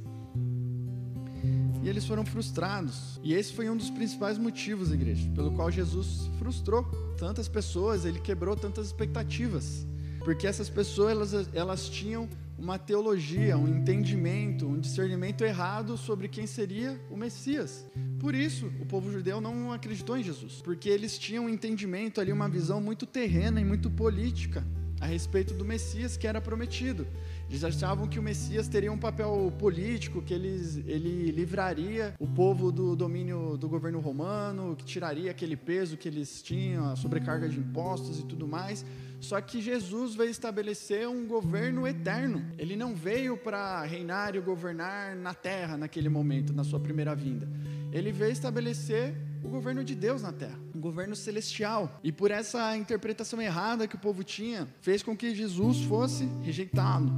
E 1.83 1.89
eles 1.89 2.05
foram 2.05 2.25
frustrados. 2.25 3.19
E 3.23 3.33
esse 3.33 3.53
foi 3.53 3.69
um 3.69 3.77
dos 3.77 3.91
principais 3.91 4.37
motivos, 4.37 4.91
igreja, 4.91 5.29
pelo 5.35 5.51
qual 5.51 5.69
Jesus 5.69 6.29
frustrou 6.39 6.83
tantas 7.17 7.47
pessoas, 7.47 8.05
ele 8.05 8.19
quebrou 8.19 8.55
tantas 8.55 8.87
expectativas. 8.87 9.85
Porque 10.19 10.47
essas 10.47 10.69
pessoas, 10.69 11.11
elas, 11.11 11.49
elas 11.53 11.89
tinham 11.89 12.27
uma 12.61 12.77
teologia, 12.77 13.57
um 13.57 13.67
entendimento, 13.67 14.67
um 14.67 14.79
discernimento 14.79 15.43
errado 15.43 15.97
sobre 15.97 16.27
quem 16.27 16.45
seria 16.45 17.01
o 17.09 17.17
Messias. 17.17 17.87
Por 18.19 18.35
isso, 18.35 18.67
o 18.79 18.85
povo 18.85 19.11
judeu 19.11 19.41
não 19.41 19.73
acreditou 19.73 20.15
em 20.15 20.23
Jesus, 20.23 20.61
porque 20.61 20.87
eles 20.87 21.17
tinham 21.17 21.45
um 21.45 21.49
entendimento 21.49 22.21
ali, 22.21 22.31
uma 22.31 22.47
visão 22.47 22.79
muito 22.79 23.07
terrena 23.07 23.59
e 23.59 23.65
muito 23.65 23.89
política 23.89 24.63
a 24.99 25.07
respeito 25.07 25.55
do 25.55 25.65
Messias 25.65 26.15
que 26.15 26.27
era 26.27 26.39
prometido. 26.39 27.07
Eles 27.49 27.63
achavam 27.63 28.07
que 28.07 28.19
o 28.19 28.23
Messias 28.23 28.67
teria 28.67 28.91
um 28.91 28.97
papel 28.97 29.51
político, 29.57 30.21
que 30.21 30.31
eles, 30.31 30.77
ele 30.85 31.31
livraria 31.31 32.13
o 32.19 32.27
povo 32.27 32.71
do 32.71 32.95
domínio 32.95 33.57
do 33.57 33.67
governo 33.67 33.99
romano, 33.99 34.75
que 34.75 34.85
tiraria 34.85 35.31
aquele 35.31 35.57
peso 35.57 35.97
que 35.97 36.07
eles 36.07 36.43
tinham, 36.43 36.91
a 36.91 36.95
sobrecarga 36.95 37.49
de 37.49 37.57
impostos 37.57 38.19
e 38.19 38.23
tudo 38.23 38.47
mais. 38.47 38.85
Só 39.21 39.39
que 39.39 39.61
Jesus 39.61 40.15
veio 40.15 40.31
estabelecer 40.31 41.07
um 41.07 41.27
governo 41.27 41.87
eterno. 41.87 42.43
Ele 42.57 42.75
não 42.75 42.95
veio 42.95 43.37
para 43.37 43.83
reinar 43.83 44.35
e 44.35 44.39
governar 44.39 45.15
na 45.15 45.33
terra 45.33 45.77
naquele 45.77 46.09
momento, 46.09 46.51
na 46.51 46.63
sua 46.63 46.79
primeira 46.79 47.15
vinda. 47.15 47.47
Ele 47.91 48.11
veio 48.11 48.31
estabelecer 48.31 49.15
o 49.43 49.47
governo 49.47 49.83
de 49.83 49.93
Deus 49.93 50.23
na 50.23 50.33
terra, 50.33 50.57
um 50.73 50.81
governo 50.81 51.15
celestial. 51.15 51.99
E 52.03 52.11
por 52.11 52.31
essa 52.31 52.75
interpretação 52.75 53.39
errada 53.39 53.87
que 53.87 53.95
o 53.95 53.99
povo 53.99 54.23
tinha, 54.23 54.67
fez 54.81 55.03
com 55.03 55.15
que 55.15 55.35
Jesus 55.35 55.83
fosse 55.83 56.27
rejeitado. 56.41 57.11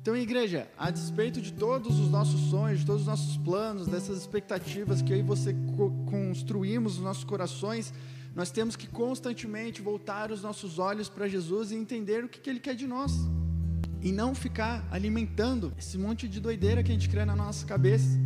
Então, 0.00 0.16
igreja, 0.16 0.66
a 0.78 0.90
despeito 0.90 1.42
de 1.42 1.52
todos 1.52 2.00
os 2.00 2.10
nossos 2.10 2.48
sonhos, 2.48 2.80
de 2.80 2.86
todos 2.86 3.02
os 3.02 3.06
nossos 3.06 3.36
planos, 3.36 3.86
dessas 3.86 4.16
expectativas 4.16 5.02
que 5.02 5.12
eu 5.12 5.18
e 5.18 5.22
você 5.22 5.54
construímos 6.08 6.94
nos 6.94 7.04
nossos 7.04 7.24
corações, 7.24 7.92
nós 8.38 8.52
temos 8.52 8.76
que 8.76 8.86
constantemente 8.86 9.82
voltar 9.82 10.30
os 10.30 10.42
nossos 10.42 10.78
olhos 10.78 11.08
para 11.08 11.26
Jesus 11.26 11.72
e 11.72 11.74
entender 11.74 12.22
o 12.22 12.28
que, 12.28 12.38
que 12.38 12.48
Ele 12.48 12.60
quer 12.60 12.76
de 12.76 12.86
nós. 12.86 13.10
E 14.00 14.12
não 14.12 14.32
ficar 14.32 14.86
alimentando 14.92 15.72
esse 15.76 15.98
monte 15.98 16.28
de 16.28 16.38
doideira 16.38 16.84
que 16.84 16.92
a 16.92 16.94
gente 16.94 17.08
cria 17.08 17.26
na 17.26 17.34
nossa 17.34 17.66
cabeça. 17.66 18.16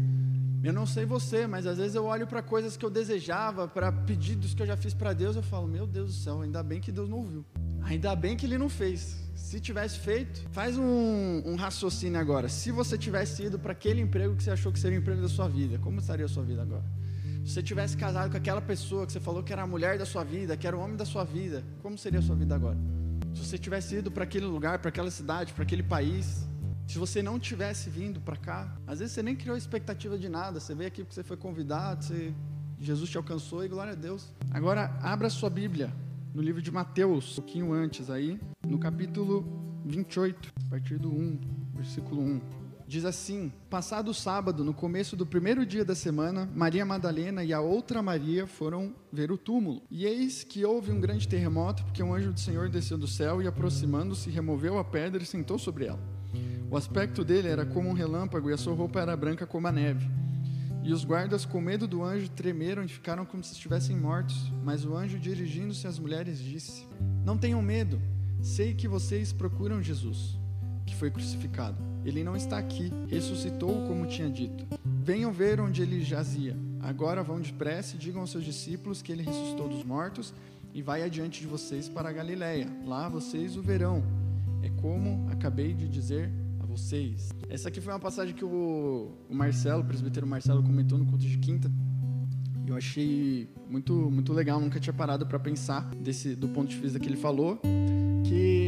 Eu 0.62 0.70
não 0.70 0.84
sei 0.84 1.06
você, 1.06 1.46
mas 1.46 1.66
às 1.66 1.78
vezes 1.78 1.94
eu 1.94 2.04
olho 2.04 2.26
para 2.26 2.42
coisas 2.42 2.76
que 2.76 2.84
eu 2.84 2.90
desejava, 2.90 3.66
para 3.66 3.90
pedidos 3.90 4.52
que 4.52 4.60
eu 4.60 4.66
já 4.66 4.76
fiz 4.76 4.92
para 4.92 5.14
Deus, 5.14 5.34
eu 5.34 5.42
falo: 5.42 5.66
Meu 5.66 5.86
Deus 5.86 6.14
do 6.14 6.22
céu, 6.22 6.42
ainda 6.42 6.62
bem 6.62 6.78
que 6.78 6.92
Deus 6.92 7.08
não 7.08 7.16
ouviu. 7.16 7.42
Ainda 7.80 8.14
bem 8.14 8.36
que 8.36 8.44
Ele 8.44 8.58
não 8.58 8.68
fez. 8.68 9.16
Se 9.34 9.58
tivesse 9.60 9.98
feito, 9.98 10.46
faz 10.50 10.76
um, 10.76 11.42
um 11.46 11.56
raciocínio 11.56 12.20
agora. 12.20 12.50
Se 12.50 12.70
você 12.70 12.98
tivesse 12.98 13.44
ido 13.44 13.58
para 13.58 13.72
aquele 13.72 14.02
emprego 14.02 14.36
que 14.36 14.42
você 14.42 14.50
achou 14.50 14.70
que 14.70 14.78
seria 14.78 14.98
o 14.98 15.00
emprego 15.00 15.22
da 15.22 15.28
sua 15.30 15.48
vida, 15.48 15.78
como 15.78 16.00
estaria 16.00 16.26
a 16.26 16.28
sua 16.28 16.42
vida 16.42 16.60
agora? 16.60 16.84
Se 17.44 17.54
você 17.54 17.62
tivesse 17.62 17.96
casado 17.96 18.30
com 18.30 18.36
aquela 18.36 18.60
pessoa 18.60 19.04
que 19.04 19.12
você 19.12 19.20
falou 19.20 19.42
que 19.42 19.52
era 19.52 19.62
a 19.62 19.66
mulher 19.66 19.98
da 19.98 20.06
sua 20.06 20.22
vida, 20.22 20.56
que 20.56 20.66
era 20.66 20.76
o 20.76 20.80
homem 20.80 20.96
da 20.96 21.04
sua 21.04 21.24
vida, 21.24 21.64
como 21.82 21.98
seria 21.98 22.20
a 22.20 22.22
sua 22.22 22.36
vida 22.36 22.54
agora? 22.54 22.78
Se 23.34 23.44
você 23.44 23.58
tivesse 23.58 23.96
ido 23.96 24.10
para 24.10 24.24
aquele 24.24 24.46
lugar, 24.46 24.78
para 24.78 24.90
aquela 24.90 25.10
cidade, 25.10 25.52
para 25.52 25.64
aquele 25.64 25.82
país, 25.82 26.46
se 26.86 26.98
você 26.98 27.20
não 27.22 27.40
tivesse 27.40 27.90
vindo 27.90 28.20
para 28.20 28.36
cá, 28.36 28.76
às 28.86 29.00
vezes 29.00 29.14
você 29.14 29.22
nem 29.22 29.34
criou 29.34 29.56
expectativa 29.56 30.16
de 30.16 30.28
nada, 30.28 30.60
você 30.60 30.74
veio 30.74 30.88
aqui 30.88 31.02
porque 31.02 31.14
você 31.14 31.24
foi 31.24 31.36
convidado, 31.36 32.04
você... 32.04 32.32
Jesus 32.78 33.10
te 33.10 33.16
alcançou 33.16 33.64
e 33.64 33.68
glória 33.68 33.92
a 33.92 33.96
Deus. 33.96 34.32
Agora, 34.50 34.98
abra 35.00 35.30
sua 35.30 35.48
Bíblia 35.48 35.92
no 36.34 36.42
livro 36.42 36.60
de 36.60 36.70
Mateus, 36.70 37.32
um 37.32 37.42
pouquinho 37.42 37.72
antes 37.72 38.10
aí, 38.10 38.40
no 38.66 38.76
capítulo 38.78 39.44
28, 39.84 40.52
a 40.66 40.70
partir 40.70 40.98
do 40.98 41.08
1, 41.08 41.40
versículo 41.74 42.22
1. 42.22 42.61
Diz 42.92 43.06
assim: 43.06 43.50
Passado 43.70 44.12
sábado, 44.12 44.62
no 44.62 44.74
começo 44.74 45.16
do 45.16 45.24
primeiro 45.24 45.64
dia 45.64 45.82
da 45.82 45.94
semana, 45.94 46.46
Maria 46.54 46.84
Madalena 46.84 47.42
e 47.42 47.50
a 47.50 47.58
outra 47.58 48.02
Maria 48.02 48.46
foram 48.46 48.94
ver 49.10 49.32
o 49.32 49.38
túmulo. 49.38 49.80
E 49.90 50.04
eis 50.04 50.44
que 50.44 50.62
houve 50.62 50.92
um 50.92 51.00
grande 51.00 51.26
terremoto, 51.26 51.82
porque 51.84 52.02
um 52.02 52.12
anjo 52.12 52.34
do 52.34 52.38
Senhor 52.38 52.68
desceu 52.68 52.98
do 52.98 53.06
céu 53.06 53.40
e, 53.40 53.46
aproximando-se, 53.46 54.28
removeu 54.28 54.78
a 54.78 54.84
pedra 54.84 55.22
e 55.22 55.24
sentou 55.24 55.58
sobre 55.58 55.86
ela. 55.86 55.98
O 56.70 56.76
aspecto 56.76 57.24
dele 57.24 57.48
era 57.48 57.64
como 57.64 57.88
um 57.88 57.94
relâmpago 57.94 58.50
e 58.50 58.52
a 58.52 58.58
sua 58.58 58.74
roupa 58.74 59.00
era 59.00 59.16
branca 59.16 59.46
como 59.46 59.66
a 59.66 59.72
neve. 59.72 60.06
E 60.84 60.92
os 60.92 61.02
guardas, 61.02 61.46
com 61.46 61.62
medo 61.62 61.88
do 61.88 62.04
anjo, 62.04 62.28
tremeram 62.28 62.84
e 62.84 62.88
ficaram 62.88 63.24
como 63.24 63.42
se 63.42 63.54
estivessem 63.54 63.96
mortos. 63.96 64.52
Mas 64.62 64.84
o 64.84 64.94
anjo, 64.94 65.18
dirigindo-se 65.18 65.86
às 65.86 65.98
mulheres, 65.98 66.38
disse: 66.38 66.86
Não 67.24 67.38
tenham 67.38 67.62
medo, 67.62 67.98
sei 68.42 68.74
que 68.74 68.86
vocês 68.86 69.32
procuram 69.32 69.80
Jesus, 69.80 70.38
que 70.84 70.94
foi 70.94 71.10
crucificado. 71.10 71.91
Ele 72.04 72.24
não 72.24 72.36
está 72.36 72.58
aqui, 72.58 72.90
ressuscitou 73.08 73.86
como 73.86 74.06
tinha 74.06 74.28
dito. 74.28 74.66
Venham 74.84 75.32
ver 75.32 75.60
onde 75.60 75.82
ele 75.82 76.00
jazia. 76.00 76.56
Agora 76.80 77.22
vão 77.22 77.40
depressa 77.40 77.94
e 77.94 77.98
digam 77.98 78.20
aos 78.20 78.30
seus 78.30 78.44
discípulos 78.44 79.02
que 79.02 79.12
ele 79.12 79.22
ressuscitou 79.22 79.68
dos 79.68 79.84
mortos 79.84 80.34
e 80.74 80.82
vai 80.82 81.02
adiante 81.02 81.40
de 81.40 81.46
vocês 81.46 81.88
para 81.88 82.08
a 82.08 82.12
Galiléia. 82.12 82.68
Lá 82.84 83.08
vocês 83.08 83.56
o 83.56 83.62
verão. 83.62 84.02
É 84.62 84.68
como 84.80 85.28
acabei 85.30 85.74
de 85.74 85.88
dizer 85.88 86.30
a 86.60 86.66
vocês. 86.66 87.30
Essa 87.48 87.68
aqui 87.68 87.80
foi 87.80 87.92
uma 87.92 88.00
passagem 88.00 88.34
que 88.34 88.44
o, 88.44 89.12
o 89.28 89.34
Marcelo, 89.34 89.82
o 89.82 89.84
presbítero 89.84 90.26
Marcelo, 90.26 90.62
comentou 90.62 90.98
no 90.98 91.06
culto 91.06 91.24
de 91.24 91.38
quinta. 91.38 91.70
Eu 92.66 92.76
achei 92.76 93.48
muito, 93.68 93.92
muito 93.92 94.32
legal, 94.32 94.60
nunca 94.60 94.80
tinha 94.80 94.92
parado 94.92 95.26
para 95.26 95.38
pensar 95.38 95.90
desse, 95.96 96.34
do 96.34 96.48
ponto 96.48 96.68
de 96.68 96.78
vista 96.78 96.98
que 96.98 97.08
ele 97.08 97.16
falou, 97.16 97.60
que 98.24 98.61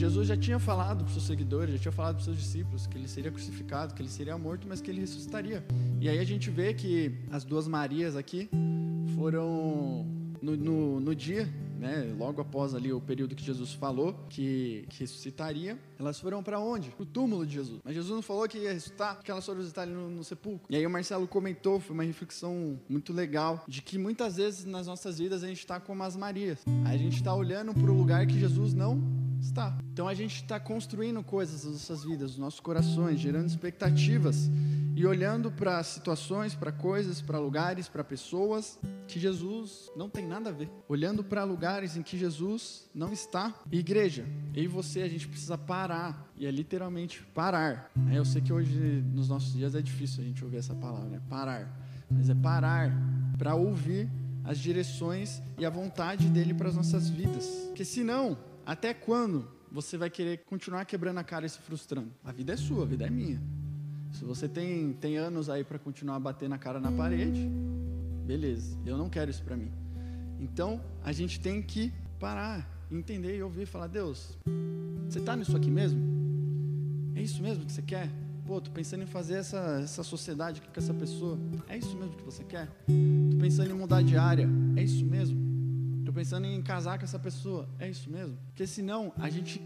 Jesus 0.00 0.26
já 0.26 0.34
tinha 0.34 0.58
falado 0.58 1.04
para 1.04 1.08
os 1.08 1.12
seus 1.12 1.26
seguidores, 1.26 1.74
já 1.74 1.78
tinha 1.78 1.92
falado 1.92 2.14
para 2.14 2.20
os 2.20 2.24
seus 2.24 2.38
discípulos 2.38 2.86
que 2.86 2.96
ele 2.96 3.06
seria 3.06 3.30
crucificado, 3.30 3.92
que 3.92 4.00
ele 4.00 4.08
seria 4.08 4.38
morto, 4.38 4.66
mas 4.66 4.80
que 4.80 4.90
ele 4.90 4.98
ressuscitaria. 4.98 5.62
E 6.00 6.08
aí 6.08 6.18
a 6.18 6.24
gente 6.24 6.48
vê 6.48 6.72
que 6.72 7.14
as 7.30 7.44
duas 7.44 7.68
Marias 7.68 8.16
aqui 8.16 8.48
foram 9.14 10.06
no, 10.40 10.56
no, 10.56 11.00
no 11.00 11.14
dia 11.14 11.46
né, 11.80 12.14
logo 12.18 12.40
após 12.40 12.74
ali 12.74 12.92
o 12.92 13.00
período 13.00 13.34
que 13.34 13.42
Jesus 13.42 13.72
falou 13.72 14.14
que, 14.28 14.84
que 14.90 15.00
ressuscitaria, 15.00 15.78
elas 15.98 16.20
foram 16.20 16.42
para 16.42 16.60
onde? 16.60 16.90
Para 16.90 17.02
o 17.02 17.06
túmulo 17.06 17.46
de 17.46 17.54
Jesus. 17.54 17.80
Mas 17.82 17.94
Jesus 17.94 18.14
não 18.14 18.22
falou 18.22 18.46
que 18.48 18.58
ia 18.58 18.72
ressuscitar, 18.72 19.22
que 19.22 19.30
elas 19.30 19.44
foram 19.44 19.60
visitar 19.60 19.82
ali 19.82 19.92
no, 19.92 20.10
no, 20.10 20.22
sepulcro. 20.22 20.66
E 20.68 20.76
aí 20.76 20.86
o 20.86 20.90
Marcelo 20.90 21.26
comentou, 21.26 21.80
foi 21.80 21.94
uma 21.94 22.04
reflexão 22.04 22.78
muito 22.88 23.12
legal, 23.12 23.64
de 23.66 23.80
que 23.80 23.98
muitas 23.98 24.36
vezes 24.36 24.64
nas 24.64 24.86
nossas 24.86 25.18
vidas 25.18 25.42
a 25.42 25.48
gente 25.48 25.58
está 25.58 25.80
como 25.80 26.02
as 26.02 26.16
Marias. 26.16 26.60
A 26.84 26.96
gente 26.96 27.16
está 27.16 27.34
olhando 27.34 27.72
para 27.74 27.90
o 27.90 27.94
lugar 27.94 28.26
que 28.26 28.38
Jesus 28.38 28.74
não 28.74 29.19
Está. 29.40 29.76
Então 29.92 30.06
a 30.06 30.14
gente 30.14 30.36
está 30.36 30.60
construindo 30.60 31.22
coisas 31.22 31.64
nas 31.64 31.72
nossas 31.72 32.04
vidas, 32.04 32.30
nos 32.32 32.38
nossos 32.38 32.60
corações, 32.60 33.18
gerando 33.18 33.46
expectativas 33.46 34.50
e 34.94 35.06
olhando 35.06 35.50
para 35.50 35.82
situações, 35.82 36.54
para 36.54 36.70
coisas, 36.70 37.22
para 37.22 37.38
lugares, 37.38 37.88
para 37.88 38.04
pessoas 38.04 38.78
que 39.08 39.18
Jesus 39.18 39.90
não 39.96 40.08
tem 40.08 40.26
nada 40.26 40.50
a 40.50 40.52
ver. 40.52 40.70
Olhando 40.88 41.24
para 41.24 41.42
lugares 41.44 41.96
em 41.96 42.02
que 42.02 42.18
Jesus 42.18 42.88
não 42.94 43.12
está. 43.12 43.54
Igreja, 43.72 44.26
eu 44.54 44.64
e 44.64 44.68
você, 44.68 45.02
a 45.02 45.08
gente 45.08 45.26
precisa 45.26 45.56
parar. 45.56 46.30
E 46.36 46.46
é 46.46 46.50
literalmente 46.50 47.22
parar. 47.34 47.90
Eu 48.12 48.24
sei 48.24 48.42
que 48.42 48.52
hoje, 48.52 48.78
nos 49.14 49.28
nossos 49.28 49.54
dias, 49.54 49.74
é 49.74 49.80
difícil 49.80 50.22
a 50.22 50.26
gente 50.26 50.44
ouvir 50.44 50.58
essa 50.58 50.74
palavra, 50.74 51.08
né? 51.08 51.20
Parar. 51.28 51.70
mas 52.10 52.28
é 52.28 52.34
parar 52.34 52.92
para 53.38 53.54
ouvir 53.54 54.08
as 54.44 54.58
direções 54.58 55.40
e 55.58 55.64
a 55.64 55.70
vontade 55.70 56.28
dele 56.28 56.52
para 56.52 56.68
as 56.68 56.74
nossas 56.74 57.08
vidas. 57.08 57.46
Porque 57.68 57.84
senão, 57.84 58.36
até 58.64 58.94
quando 58.94 59.48
você 59.70 59.96
vai 59.96 60.10
querer 60.10 60.38
continuar 60.44 60.84
quebrando 60.84 61.18
a 61.18 61.24
cara 61.24 61.46
e 61.46 61.48
se 61.48 61.58
frustrando? 61.58 62.10
A 62.24 62.32
vida 62.32 62.52
é 62.52 62.56
sua, 62.56 62.82
a 62.82 62.86
vida 62.86 63.06
é 63.06 63.10
minha. 63.10 63.40
Se 64.12 64.24
você 64.24 64.48
tem, 64.48 64.92
tem 64.94 65.16
anos 65.16 65.48
aí 65.48 65.62
para 65.62 65.78
continuar 65.78 66.18
batendo 66.18 66.54
a 66.54 66.58
cara 66.58 66.80
na 66.80 66.90
parede, 66.90 67.48
beleza, 68.26 68.76
eu 68.84 68.98
não 68.98 69.08
quero 69.08 69.30
isso 69.30 69.42
para 69.42 69.56
mim. 69.56 69.70
Então, 70.40 70.80
a 71.04 71.12
gente 71.12 71.38
tem 71.38 71.62
que 71.62 71.92
parar, 72.18 72.68
entender 72.90 73.36
e 73.36 73.42
ouvir, 73.42 73.66
falar: 73.66 73.86
Deus, 73.86 74.36
você 75.08 75.18
está 75.18 75.36
nisso 75.36 75.56
aqui 75.56 75.70
mesmo? 75.70 76.00
É 77.14 77.22
isso 77.22 77.42
mesmo 77.42 77.64
que 77.64 77.72
você 77.72 77.82
quer? 77.82 78.10
Pô, 78.46 78.60
tô 78.60 78.70
pensando 78.70 79.02
em 79.02 79.06
fazer 79.06 79.34
essa, 79.34 79.80
essa 79.82 80.02
sociedade 80.02 80.60
aqui 80.60 80.70
com 80.72 80.80
essa 80.80 80.94
pessoa. 80.94 81.38
É 81.68 81.76
isso 81.76 81.96
mesmo 81.96 82.16
que 82.16 82.24
você 82.24 82.42
quer? 82.42 82.66
Tô 83.30 83.36
pensando 83.38 83.70
em 83.70 83.74
mudar 83.74 84.02
de 84.02 84.16
área. 84.16 84.48
É 84.76 84.82
isso 84.82 85.04
mesmo? 85.04 85.49
Tô 86.10 86.14
pensando 86.14 86.44
em 86.44 86.60
casar 86.60 86.98
com 86.98 87.04
essa 87.04 87.20
pessoa. 87.20 87.68
É 87.78 87.88
isso 87.88 88.10
mesmo? 88.10 88.36
Porque 88.46 88.66
senão 88.66 89.12
a 89.16 89.30
gente 89.30 89.62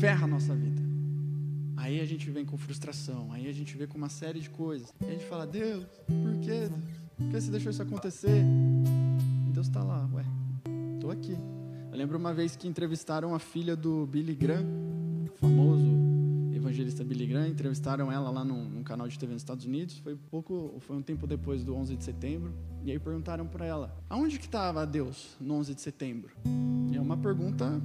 ferra 0.00 0.24
a 0.24 0.26
nossa 0.26 0.56
vida. 0.56 0.82
Aí 1.76 2.00
a 2.00 2.04
gente 2.04 2.28
vem 2.32 2.44
com 2.44 2.58
frustração, 2.58 3.32
aí 3.32 3.48
a 3.48 3.52
gente 3.52 3.76
vem 3.76 3.86
com 3.86 3.96
uma 3.96 4.08
série 4.08 4.40
de 4.40 4.50
coisas. 4.50 4.92
E 5.00 5.04
a 5.04 5.10
gente 5.12 5.24
fala, 5.26 5.46
Deus, 5.46 5.84
por 5.84 6.36
quê? 6.40 6.68
Por 7.16 7.28
que 7.28 7.40
você 7.40 7.48
deixou 7.48 7.70
isso 7.70 7.80
acontecer? 7.80 8.42
E 9.46 9.52
Deus 9.52 9.68
está 9.68 9.84
lá, 9.84 10.04
ué, 10.12 10.24
estou 10.96 11.12
aqui. 11.12 11.38
Eu 11.92 11.96
lembro 11.96 12.18
uma 12.18 12.34
vez 12.34 12.56
que 12.56 12.66
entrevistaram 12.66 13.32
a 13.32 13.38
filha 13.38 13.76
do 13.76 14.08
Billy 14.08 14.34
Graham, 14.34 14.66
famoso 15.36 15.99
evangelista 16.70 17.04
Billy 17.04 17.26
Graham, 17.26 17.48
entrevistaram 17.48 18.10
ela 18.10 18.30
lá 18.30 18.44
num, 18.44 18.64
num, 18.64 18.82
canal 18.82 19.08
de 19.08 19.18
TV 19.18 19.32
nos 19.32 19.42
Estados 19.42 19.66
Unidos, 19.66 19.98
foi 19.98 20.16
pouco, 20.30 20.76
foi 20.80 20.96
um 20.96 21.02
tempo 21.02 21.26
depois 21.26 21.64
do 21.64 21.74
11 21.74 21.96
de 21.96 22.04
setembro, 22.04 22.54
e 22.84 22.90
aí 22.90 22.98
perguntaram 22.98 23.46
para 23.46 23.66
ela, 23.66 23.94
aonde 24.08 24.38
que 24.38 24.46
estava 24.46 24.86
Deus 24.86 25.36
no 25.40 25.54
11 25.54 25.74
de 25.74 25.80
setembro? 25.80 26.30
E 26.90 26.96
é 26.96 27.00
uma 27.00 27.16
pergunta 27.16 27.80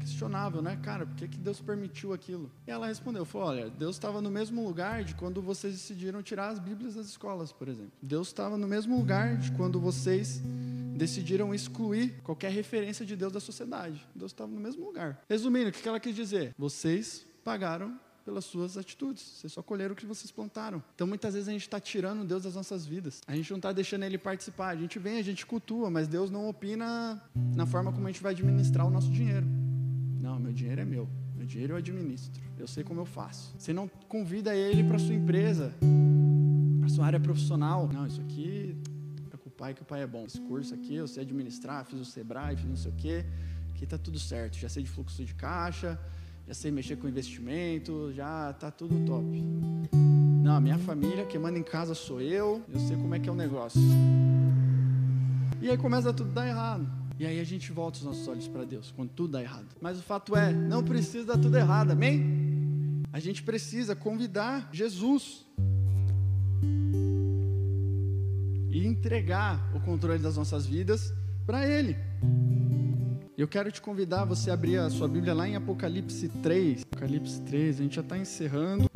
questionável, 0.00 0.60
né, 0.60 0.76
cara? 0.82 1.06
Por 1.06 1.14
que, 1.14 1.28
que 1.28 1.38
Deus 1.38 1.60
permitiu 1.60 2.12
aquilo? 2.12 2.50
E 2.66 2.70
ela 2.70 2.86
respondeu, 2.86 3.24
falou, 3.24 3.48
olha, 3.48 3.70
Deus 3.70 3.96
estava 3.96 4.20
no 4.20 4.30
mesmo 4.30 4.66
lugar 4.66 5.04
de 5.04 5.14
quando 5.14 5.40
vocês 5.40 5.74
decidiram 5.74 6.22
tirar 6.22 6.48
as 6.48 6.58
Bíblias 6.58 6.94
das 6.94 7.06
escolas, 7.06 7.52
por 7.52 7.68
exemplo. 7.68 7.92
Deus 8.00 8.28
estava 8.28 8.56
no 8.56 8.66
mesmo 8.66 8.96
lugar 8.96 9.36
de 9.36 9.52
quando 9.52 9.78
vocês 9.78 10.42
decidiram 10.96 11.54
excluir 11.54 12.20
qualquer 12.22 12.50
referência 12.50 13.06
de 13.06 13.14
Deus 13.14 13.32
da 13.32 13.40
sociedade. 13.40 14.04
Deus 14.14 14.32
estava 14.32 14.50
no 14.50 14.60
mesmo 14.60 14.84
lugar. 14.84 15.22
Resumindo, 15.28 15.68
o 15.68 15.72
que 15.72 15.86
ela 15.86 16.00
quis 16.00 16.16
dizer? 16.16 16.54
Vocês 16.58 17.24
pagaram 17.44 17.98
pelas 18.24 18.44
suas 18.44 18.76
atitudes. 18.76 19.22
Vocês 19.22 19.52
só 19.52 19.62
colheram 19.62 19.92
o 19.92 19.96
que 19.96 20.06
vocês 20.06 20.30
plantaram. 20.30 20.82
Então 20.94 21.06
muitas 21.06 21.34
vezes 21.34 21.48
a 21.48 21.52
gente 21.52 21.62
está 21.62 21.80
tirando 21.80 22.24
Deus 22.24 22.42
das 22.44 22.54
nossas 22.54 22.86
vidas. 22.86 23.20
A 23.26 23.34
gente 23.34 23.50
não 23.50 23.58
está 23.58 23.72
deixando 23.72 24.04
Ele 24.04 24.18
participar. 24.18 24.68
A 24.68 24.76
gente 24.76 24.98
vem, 24.98 25.18
a 25.18 25.22
gente 25.22 25.44
cultua, 25.44 25.90
mas 25.90 26.08
Deus 26.08 26.30
não 26.30 26.48
opina 26.48 27.22
na 27.54 27.66
forma 27.66 27.92
como 27.92 28.06
a 28.06 28.10
gente 28.10 28.22
vai 28.22 28.32
administrar 28.32 28.86
o 28.86 28.90
nosso 28.90 29.10
dinheiro. 29.10 29.46
Não, 30.20 30.38
meu 30.38 30.52
dinheiro 30.52 30.80
é 30.80 30.84
meu. 30.84 31.08
Meu 31.36 31.46
dinheiro 31.46 31.72
eu 31.74 31.76
administro. 31.76 32.42
Eu 32.58 32.66
sei 32.66 32.84
como 32.84 33.00
eu 33.00 33.04
faço. 33.04 33.54
Você 33.58 33.72
não 33.72 33.88
convida 34.08 34.54
Ele 34.54 34.84
para 34.84 34.98
sua 34.98 35.14
empresa, 35.14 35.74
para 36.80 36.88
sua 36.88 37.06
área 37.06 37.20
profissional. 37.20 37.88
Não, 37.92 38.06
isso 38.06 38.20
aqui 38.20 38.76
é 39.32 39.36
com 39.36 39.48
o 39.48 39.52
pai 39.52 39.74
que 39.74 39.82
o 39.82 39.84
pai 39.84 40.02
é 40.02 40.06
bom. 40.06 40.24
Esse 40.24 40.40
curso 40.40 40.72
aqui 40.74 40.94
eu 40.94 41.08
sei 41.08 41.24
administrar, 41.24 41.84
fiz 41.84 42.00
o 42.00 42.04
Sebrae, 42.04 42.56
fiz 42.56 42.66
não 42.66 42.76
sei 42.76 42.92
o 42.92 42.94
quê. 42.94 43.24
Aqui 43.74 43.84
está 43.84 43.98
tudo 43.98 44.18
certo. 44.18 44.56
Já 44.56 44.68
sei 44.68 44.84
de 44.84 44.88
fluxo 44.88 45.24
de 45.24 45.34
caixa 45.34 45.98
já 46.46 46.54
sei 46.54 46.70
mexer 46.70 46.96
com 46.96 47.08
investimento, 47.08 48.12
já 48.12 48.52
tá 48.52 48.70
tudo 48.70 49.04
top. 49.06 49.42
Não, 50.42 50.56
a 50.56 50.60
minha 50.60 50.78
família, 50.78 51.24
quem 51.24 51.40
manda 51.40 51.58
em 51.58 51.62
casa 51.62 51.94
sou 51.94 52.20
eu, 52.20 52.62
eu 52.68 52.80
sei 52.80 52.96
como 52.96 53.14
é 53.14 53.18
que 53.18 53.28
é 53.28 53.32
o 53.32 53.34
negócio. 53.34 53.80
E 55.60 55.70
aí 55.70 55.78
começa 55.78 56.12
tudo 56.12 56.30
a 56.30 56.34
dar 56.34 56.48
errado. 56.48 57.02
E 57.18 57.24
aí 57.24 57.38
a 57.38 57.44
gente 57.44 57.70
volta 57.70 57.98
os 57.98 58.04
nossos 58.04 58.26
olhos 58.26 58.48
para 58.48 58.64
Deus, 58.64 58.90
quando 58.90 59.10
tudo 59.10 59.32
dá 59.32 59.42
errado. 59.42 59.68
Mas 59.80 59.98
o 59.98 60.02
fato 60.02 60.36
é, 60.36 60.52
não 60.52 60.82
precisa 60.82 61.24
dar 61.26 61.38
tudo 61.38 61.56
errado, 61.56 61.92
amém? 61.92 63.02
A 63.12 63.20
gente 63.20 63.42
precisa 63.42 63.94
convidar 63.94 64.68
Jesus 64.72 65.46
e 68.70 68.86
entregar 68.86 69.70
o 69.74 69.80
controle 69.80 70.18
das 70.18 70.36
nossas 70.36 70.66
vidas 70.66 71.12
para 71.46 71.68
Ele. 71.68 71.96
Eu 73.36 73.48
quero 73.48 73.72
te 73.72 73.80
convidar 73.80 74.22
a 74.22 74.24
você 74.26 74.50
abrir 74.50 74.76
a 74.76 74.90
sua 74.90 75.08
Bíblia 75.08 75.32
lá 75.32 75.48
em 75.48 75.56
Apocalipse 75.56 76.28
3. 76.42 76.82
Apocalipse 76.82 77.40
3, 77.40 77.80
a 77.80 77.82
gente 77.82 77.94
já 77.94 78.02
está 78.02 78.18
encerrando. 78.18 78.90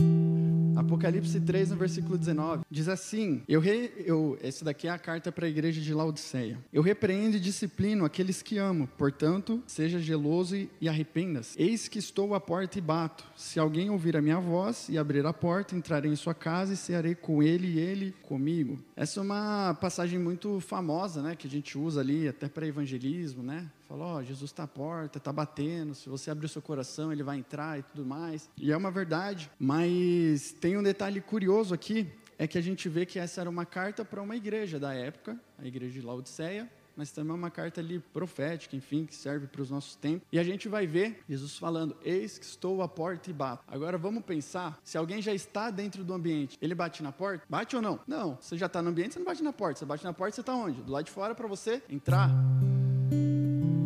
Apocalipse 0.77 1.41
3, 1.41 1.71
no 1.71 1.77
versículo 1.77 2.19
19, 2.19 2.63
diz 2.71 2.87
assim: 2.87 3.43
eu, 3.49 3.61
re, 3.61 3.91
eu 4.05 4.39
Esse 4.43 4.63
daqui 4.63 4.89
é 4.89 4.91
a 4.91 4.99
carta 4.99 5.33
para 5.33 5.47
a 5.47 5.49
igreja 5.49 5.81
de 5.81 5.95
Laodiceia. 5.95 6.59
Eu 6.71 6.83
repreendo 6.83 7.39
e 7.39 7.41
disciplino 7.41 8.05
aqueles 8.05 8.43
que 8.43 8.59
amo, 8.59 8.87
portanto, 8.99 9.63
seja 9.67 9.99
geloso 9.99 10.55
e 10.55 10.87
arrependa-se. 10.87 11.61
Eis 11.61 11.89
que 11.89 11.99
estou 11.99 12.35
à 12.35 12.41
porta 12.41 12.79
e 12.79 12.83
bato. 12.83 13.25
Se 13.35 13.59
alguém 13.59 13.89
ouvir 13.89 14.19
a 14.19 14.23
minha 14.23 14.39
voz 14.39 14.91
e 14.91 14.99
abrir 14.99 15.25
a 15.25 15.33
porta, 15.33 15.75
entrarei 15.75 16.13
em 16.13 16.17
sua 16.17 16.35
casa 16.35 16.75
e 16.75 16.77
cearei 16.77 17.15
com 17.15 17.43
ele 17.43 17.69
e 17.69 17.79
ele 17.79 18.15
comigo. 18.23 18.79
Essa 18.95 19.21
é 19.21 19.23
uma 19.23 19.75
passagem 19.81 20.19
muito 20.19 20.61
famosa, 20.61 21.23
né, 21.23 21.35
que 21.35 21.47
a 21.47 21.51
gente 21.51 21.79
usa 21.79 22.01
ali 22.01 22.29
até 22.29 22.49
para 22.49 22.67
evangelismo, 22.67 23.43
né? 23.43 23.67
Falou, 23.89 24.17
oh, 24.17 24.23
Jesus 24.23 24.51
está 24.51 24.65
à 24.65 24.67
porta, 24.67 25.19
está 25.19 25.33
batendo, 25.33 25.95
se 25.95 26.09
você 26.09 26.31
abrir 26.31 26.47
o 26.47 26.49
seu 26.49 26.61
coração, 26.61 27.13
ele 27.13 27.23
vai 27.23 27.39
entrar 27.39 27.79
e 27.79 27.83
tudo 27.83 28.05
mais. 28.05 28.51
E 28.57 28.73
é 28.73 28.77
uma 28.77 28.91
verdade, 28.91 29.51
mas 29.59 30.53
tem 30.53 30.77
um 30.77 30.83
detalhe 30.83 31.21
curioso 31.21 31.73
aqui, 31.73 32.13
é 32.39 32.47
que 32.47 32.59
a 32.59 32.61
gente 32.61 32.89
vê 32.89 33.07
que 33.07 33.19
essa 33.19 33.41
era 33.41 33.49
uma 33.49 33.65
carta 33.65 34.05
para 34.05 34.21
uma 34.21 34.37
igreja 34.37 34.79
da 34.79 34.93
época, 34.93 35.39
a 35.59 35.67
igreja 35.67 36.01
de 36.01 36.05
Laodiceia, 36.05 36.71
mas 36.97 37.13
também 37.13 37.33
é 37.33 37.35
uma 37.35 37.51
carta 37.51 37.81
ali 37.81 37.99
profética, 37.99 38.75
enfim, 38.75 39.05
que 39.05 39.15
serve 39.15 39.47
para 39.47 39.61
os 39.61 39.71
nossos 39.71 39.95
tempos. 39.95 40.27
E 40.33 40.39
a 40.39 40.43
gente 40.43 40.67
vai 40.67 40.87
ver 40.87 41.23
Jesus 41.29 41.59
falando: 41.59 41.95
Eis 42.03 42.39
que 42.39 42.45
estou 42.47 42.81
à 42.81 42.89
porta 42.89 43.29
e 43.29 43.33
bato. 43.35 43.63
Agora 43.69 43.99
vamos 43.99 44.25
pensar: 44.25 44.79
se 44.83 44.97
alguém 44.97 45.21
já 45.21 45.35
está 45.35 45.71
dentro 45.71 46.03
do 46.03 46.15
ambiente, 46.15 46.57
ele 46.61 46.75
bate 46.75 47.03
na 47.03 47.13
porta? 47.13 47.45
Bate 47.49 47.77
ou 47.77 47.83
não? 47.83 48.01
Não. 48.07 48.39
Você 48.41 48.57
já 48.57 48.67
está 48.67 48.81
no 48.81 48.89
ambiente, 48.89 49.13
você 49.13 49.19
não 49.19 49.27
bate 49.27 49.43
na 49.43 49.53
porta. 49.53 49.79
Você 49.79 49.85
bate 49.85 50.05
na 50.05 50.15
porta, 50.15 50.35
você 50.35 50.41
está 50.41 50.55
onde? 50.55 50.81
Do 50.83 50.91
lado 50.91 51.05
de 51.05 51.11
fora 51.11 51.35
para 51.35 51.47
você 51.47 51.83
entrar. 51.91 52.31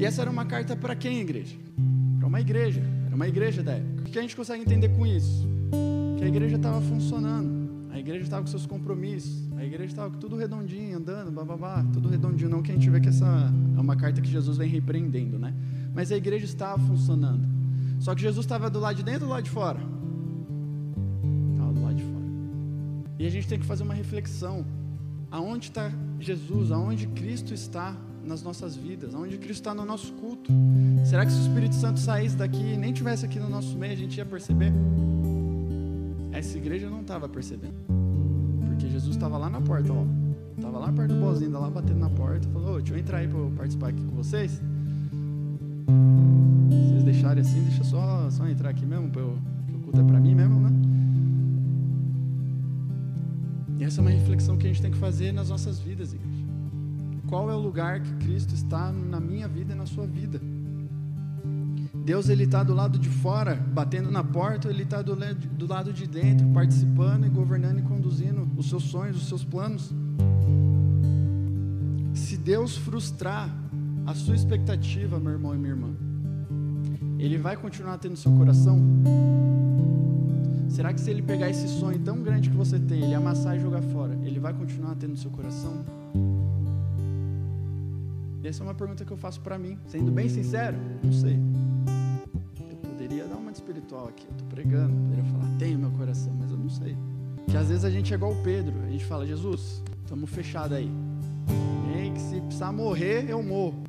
E 0.00 0.04
essa 0.06 0.22
era 0.22 0.30
uma 0.30 0.46
carta 0.46 0.74
para 0.74 0.96
quem, 0.96 1.20
igreja? 1.20 1.54
Para 2.18 2.26
uma 2.26 2.40
igreja. 2.40 2.82
Era 3.04 3.14
uma 3.14 3.28
igreja 3.28 3.62
da 3.62 3.72
época. 3.72 4.00
O 4.00 4.04
que 4.04 4.18
a 4.18 4.22
gente 4.22 4.34
consegue 4.34 4.62
entender 4.62 4.88
com 4.88 5.06
isso? 5.06 5.46
Que 6.16 6.24
a 6.24 6.26
igreja 6.26 6.56
estava 6.56 6.80
funcionando. 6.80 7.86
A 7.90 7.98
igreja 7.98 8.24
estava 8.24 8.40
com 8.40 8.48
seus 8.48 8.64
compromissos. 8.64 9.46
A 9.58 9.62
igreja 9.62 9.92
estava 9.92 10.16
tudo 10.16 10.36
redondinho, 10.36 10.96
andando, 10.96 11.30
bababá, 11.30 11.84
tudo 11.92 12.08
redondinho. 12.08 12.48
Não 12.48 12.62
que 12.62 12.70
a 12.70 12.74
gente 12.74 12.88
vê 12.88 12.98
que 12.98 13.10
essa 13.10 13.52
é 13.76 13.78
uma 13.78 13.94
carta 13.94 14.22
que 14.22 14.30
Jesus 14.30 14.56
vem 14.56 14.70
repreendendo, 14.70 15.38
né? 15.38 15.54
Mas 15.94 16.10
a 16.10 16.16
igreja 16.16 16.46
estava 16.46 16.78
funcionando. 16.78 17.46
Só 17.98 18.14
que 18.14 18.22
Jesus 18.22 18.46
estava 18.46 18.70
do 18.70 18.80
lado 18.80 18.96
de 18.96 19.02
dentro 19.02 19.24
ou 19.24 19.28
do 19.28 19.34
lado 19.34 19.44
de 19.44 19.50
fora? 19.50 19.80
Estava 21.52 21.72
do 21.74 21.82
lado 21.82 21.96
de 21.96 22.04
fora. 22.04 22.24
E 23.18 23.26
a 23.26 23.30
gente 23.30 23.46
tem 23.46 23.58
que 23.58 23.66
fazer 23.66 23.82
uma 23.82 23.92
reflexão. 23.92 24.64
Aonde 25.30 25.68
está 25.68 25.92
Jesus? 26.18 26.72
Aonde 26.72 27.06
Cristo 27.08 27.52
está 27.52 27.94
nas 28.24 28.42
nossas 28.42 28.76
vidas, 28.76 29.14
onde 29.14 29.36
Cristo 29.38 29.60
está 29.60 29.74
no 29.74 29.84
nosso 29.84 30.12
culto. 30.14 30.50
Será 31.04 31.24
que 31.24 31.32
se 31.32 31.38
o 31.38 31.42
Espírito 31.42 31.74
Santo 31.74 31.98
saísse 31.98 32.36
daqui 32.36 32.74
e 32.74 32.76
nem 32.76 32.92
tivesse 32.92 33.24
aqui 33.24 33.38
no 33.38 33.48
nosso 33.48 33.76
meio, 33.76 33.92
a 33.92 33.96
gente 33.96 34.16
ia 34.16 34.26
perceber? 34.26 34.72
Essa 36.32 36.56
igreja 36.56 36.88
não 36.88 37.00
estava 37.00 37.28
percebendo, 37.28 37.74
porque 38.66 38.88
Jesus 38.88 39.16
estava 39.16 39.36
lá 39.36 39.50
na 39.50 39.60
porta, 39.60 39.92
ó, 39.92 40.04
estava 40.56 40.78
lá 40.78 40.92
perto 40.92 41.14
do 41.14 41.20
bozinho, 41.20 41.50
lá 41.52 41.68
batendo 41.68 41.98
na 41.98 42.10
porta, 42.10 42.48
falou: 42.48 42.78
deixa 42.78 42.94
eu 42.94 42.98
entrar 42.98 43.18
aí 43.18 43.28
para 43.28 43.40
participar 43.56 43.88
aqui 43.88 44.02
com 44.02 44.16
vocês. 44.16 44.60
Vocês 46.68 47.02
deixarem 47.02 47.42
assim, 47.42 47.62
deixa 47.64 47.84
só, 47.84 48.30
só 48.30 48.46
entrar 48.46 48.70
aqui 48.70 48.86
mesmo, 48.86 49.10
eu, 49.16 49.38
que 49.66 49.74
o 49.74 49.78
culto 49.80 50.00
é 50.00 50.04
para 50.04 50.20
mim 50.20 50.34
mesmo, 50.34 50.60
né? 50.60 50.70
E 53.78 53.84
essa 53.84 54.00
é 54.00 54.02
uma 54.02 54.10
reflexão 54.10 54.56
que 54.56 54.66
a 54.66 54.68
gente 54.70 54.82
tem 54.82 54.90
que 54.90 54.98
fazer 54.98 55.32
nas 55.32 55.48
nossas 55.48 55.78
vidas, 55.80 56.12
igreja 56.12 56.39
qual 57.30 57.48
é 57.48 57.54
o 57.54 57.58
lugar 57.60 58.00
que 58.00 58.12
Cristo 58.16 58.54
está 58.54 58.90
na 58.90 59.20
minha 59.20 59.46
vida 59.46 59.72
e 59.72 59.76
na 59.76 59.86
sua 59.86 60.04
vida. 60.04 60.40
Deus 62.04 62.28
ele 62.28 62.42
está 62.42 62.64
do 62.64 62.74
lado 62.74 62.98
de 62.98 63.08
fora, 63.08 63.54
batendo 63.54 64.10
na 64.10 64.24
porta, 64.24 64.68
ele 64.68 64.82
está 64.82 65.00
do, 65.00 65.14
do 65.14 65.66
lado 65.66 65.92
de 65.92 66.08
dentro, 66.08 66.48
participando 66.48 67.24
e 67.24 67.28
governando 67.28 67.78
e 67.78 67.82
conduzindo 67.82 68.48
os 68.56 68.68
seus 68.68 68.82
sonhos, 68.82 69.16
os 69.16 69.28
seus 69.28 69.44
planos. 69.44 69.92
Se 72.12 72.36
Deus 72.36 72.76
frustrar 72.76 73.48
a 74.04 74.14
sua 74.14 74.34
expectativa, 74.34 75.20
meu 75.20 75.32
irmão 75.32 75.54
e 75.54 75.58
minha 75.58 75.72
irmã, 75.72 75.90
Ele 77.16 77.38
vai 77.38 77.56
continuar 77.56 77.98
tendo 77.98 78.16
seu 78.16 78.32
coração? 78.32 78.80
Será 80.68 80.92
que 80.92 81.00
se 81.00 81.08
Ele 81.08 81.22
pegar 81.22 81.48
esse 81.48 81.68
sonho 81.68 81.98
tão 82.00 82.22
grande 82.22 82.50
que 82.50 82.56
você 82.56 82.78
tem, 82.78 83.04
Ele 83.04 83.14
amassar 83.14 83.56
e 83.56 83.60
jogar 83.60 83.82
fora, 83.82 84.18
Ele 84.24 84.40
vai 84.40 84.52
continuar 84.52 84.96
tendo 84.96 85.16
seu 85.16 85.30
coração? 85.30 85.84
Essa 88.42 88.62
é 88.62 88.64
uma 88.64 88.74
pergunta 88.74 89.04
que 89.04 89.12
eu 89.12 89.16
faço 89.16 89.40
para 89.40 89.58
mim. 89.58 89.78
Sendo 89.86 90.10
bem 90.10 90.28
sincero, 90.28 90.76
não 91.02 91.12
sei. 91.12 91.38
Eu 92.70 92.76
poderia 92.76 93.26
dar 93.26 93.36
uma 93.36 93.50
de 93.52 93.58
espiritual 93.58 94.08
aqui. 94.08 94.26
Eu 94.26 94.32
estou 94.32 94.46
pregando, 94.48 94.94
poderia 94.94 95.24
falar, 95.24 95.48
tenho 95.58 95.78
meu 95.78 95.90
coração, 95.90 96.32
mas 96.38 96.50
eu 96.50 96.56
não 96.56 96.70
sei. 96.70 96.96
Que 97.48 97.56
às 97.56 97.68
vezes 97.68 97.84
a 97.84 97.90
gente 97.90 98.12
é 98.12 98.16
igual 98.16 98.32
o 98.32 98.42
Pedro. 98.42 98.74
A 98.82 98.90
gente 98.90 99.04
fala, 99.04 99.26
Jesus, 99.26 99.82
Tamo 100.10 100.26
fechado 100.26 100.74
aí. 100.74 100.90
Nem 101.86 102.12
que 102.12 102.20
se 102.20 102.40
precisar 102.40 102.72
morrer, 102.72 103.30
eu 103.30 103.40
morro. 103.44 103.80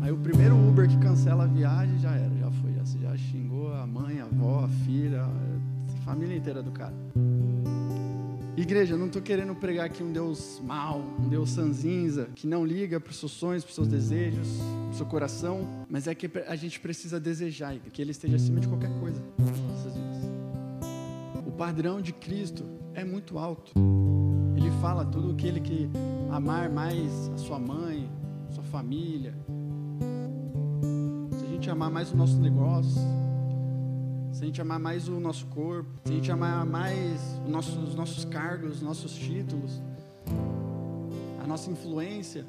Aí 0.00 0.12
o 0.12 0.16
primeiro 0.16 0.54
Uber 0.56 0.88
que 0.88 0.96
cancela 0.98 1.42
a 1.42 1.46
viagem 1.48 1.98
já 1.98 2.12
era, 2.12 2.32
já 2.36 2.48
foi, 2.52 2.72
já, 2.72 2.84
já 3.00 3.16
xingou 3.16 3.74
a 3.74 3.84
mãe, 3.84 4.20
a 4.20 4.26
avó, 4.26 4.64
a 4.64 4.68
filha, 4.84 5.24
a 5.24 6.04
família 6.04 6.36
inteira 6.36 6.62
do 6.62 6.70
cara. 6.70 6.94
Igreja, 8.56 8.96
não 8.96 9.06
estou 9.06 9.20
querendo 9.20 9.54
pregar 9.54 9.84
aqui 9.84 10.02
um 10.02 10.10
Deus 10.10 10.62
mau, 10.64 11.02
um 11.20 11.28
Deus 11.28 11.50
sanzinza, 11.50 12.30
que 12.34 12.46
não 12.46 12.64
liga 12.64 12.98
para 12.98 13.10
os 13.10 13.18
seus 13.18 13.32
sonhos, 13.32 13.62
para 13.62 13.68
os 13.68 13.74
seus 13.74 13.86
desejos, 13.86 14.48
para 14.56 14.90
o 14.90 14.94
seu 14.94 15.04
coração, 15.04 15.84
mas 15.90 16.06
é 16.06 16.14
que 16.14 16.30
a 16.46 16.56
gente 16.56 16.80
precisa 16.80 17.20
desejar 17.20 17.76
que 17.92 18.00
Ele 18.00 18.12
esteja 18.12 18.36
acima 18.36 18.58
de 18.58 18.66
qualquer 18.66 18.88
coisa 18.98 19.22
nas 19.36 19.60
nossas 19.60 19.92
vidas. 19.94 20.22
O 21.46 21.52
padrão 21.52 22.00
de 22.00 22.14
Cristo 22.14 22.64
é 22.94 23.04
muito 23.04 23.38
alto. 23.38 23.72
Ele 24.56 24.70
fala 24.80 25.04
tudo 25.04 25.32
aquele 25.32 25.60
que 25.60 25.90
amar 26.30 26.70
mais 26.70 27.28
a 27.34 27.36
sua 27.36 27.58
mãe, 27.58 28.10
sua 28.50 28.64
família. 28.64 29.34
Se 31.38 31.44
a 31.44 31.48
gente 31.48 31.68
amar 31.68 31.90
mais 31.90 32.10
o 32.10 32.16
nosso 32.16 32.40
negócio, 32.40 33.02
se 34.36 34.42
a 34.42 34.46
gente 34.46 34.60
amar 34.60 34.78
mais 34.78 35.08
o 35.08 35.18
nosso 35.18 35.46
corpo, 35.46 35.88
se 36.04 36.12
a 36.12 36.14
gente 36.14 36.30
amar 36.30 36.66
mais 36.66 37.40
nosso, 37.48 37.80
os 37.80 37.94
nossos 37.94 38.26
cargos, 38.26 38.76
os 38.76 38.82
nossos 38.82 39.14
títulos, 39.14 39.80
a 41.42 41.46
nossa 41.46 41.70
influência, 41.70 42.44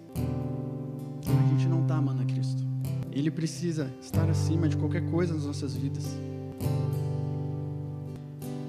a 1.26 1.48
gente 1.48 1.66
não 1.70 1.84
está 1.84 1.96
amando 1.96 2.24
a 2.24 2.26
Cristo. 2.26 2.62
Ele 3.10 3.32
precisa 3.32 3.90
estar 4.02 4.30
acima 4.30 4.68
de 4.68 4.76
qualquer 4.76 5.10
coisa 5.10 5.34
nas 5.34 5.46
nossas 5.46 5.78
vidas. 5.78 6.04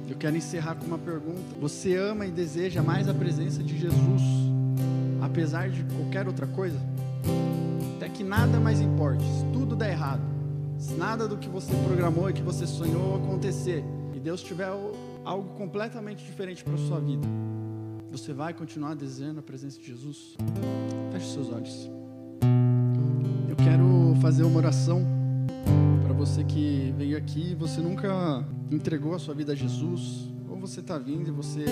Eu 0.08 0.16
quero 0.16 0.36
encerrar 0.36 0.76
com 0.76 0.86
uma 0.86 0.98
pergunta. 0.98 1.56
Você 1.60 1.96
ama 1.96 2.24
e 2.24 2.30
deseja 2.30 2.84
mais 2.84 3.08
a 3.08 3.14
presença 3.14 3.64
de 3.64 3.76
Jesus, 3.76 4.22
apesar 5.20 5.70
de 5.70 5.82
qualquer 5.92 6.28
outra 6.28 6.46
coisa? 6.46 6.78
Até 7.96 8.08
que 8.08 8.22
nada 8.22 8.60
mais 8.60 8.80
importe, 8.80 9.24
tudo 9.52 9.74
der 9.74 9.90
errado 9.90 10.37
se 10.78 10.94
nada 10.94 11.26
do 11.26 11.36
que 11.36 11.48
você 11.48 11.74
programou 11.84 12.30
e 12.30 12.32
que 12.32 12.42
você 12.42 12.66
sonhou 12.66 13.16
acontecer, 13.16 13.84
e 14.14 14.20
Deus 14.20 14.42
tiver 14.42 14.68
algo 15.24 15.54
completamente 15.54 16.24
diferente 16.24 16.62
para 16.62 16.74
a 16.74 16.78
sua 16.78 17.00
vida, 17.00 17.26
você 18.10 18.32
vai 18.32 18.54
continuar 18.54 18.94
desejando 18.94 19.40
a 19.40 19.42
presença 19.42 19.78
de 19.78 19.86
Jesus? 19.86 20.36
Feche 21.12 21.32
seus 21.32 21.50
olhos. 21.50 21.90
Eu 23.48 23.56
quero 23.56 24.16
fazer 24.22 24.44
uma 24.44 24.56
oração 24.56 25.04
para 26.02 26.14
você 26.14 26.44
que 26.44 26.94
veio 26.96 27.18
aqui 27.18 27.50
e 27.52 27.54
você 27.54 27.80
nunca 27.80 28.44
entregou 28.70 29.14
a 29.14 29.18
sua 29.18 29.34
vida 29.34 29.52
a 29.52 29.56
Jesus, 29.56 30.28
ou 30.48 30.56
você 30.56 30.80
está 30.80 30.96
vindo 30.96 31.28
e 31.28 31.32
você 31.32 31.64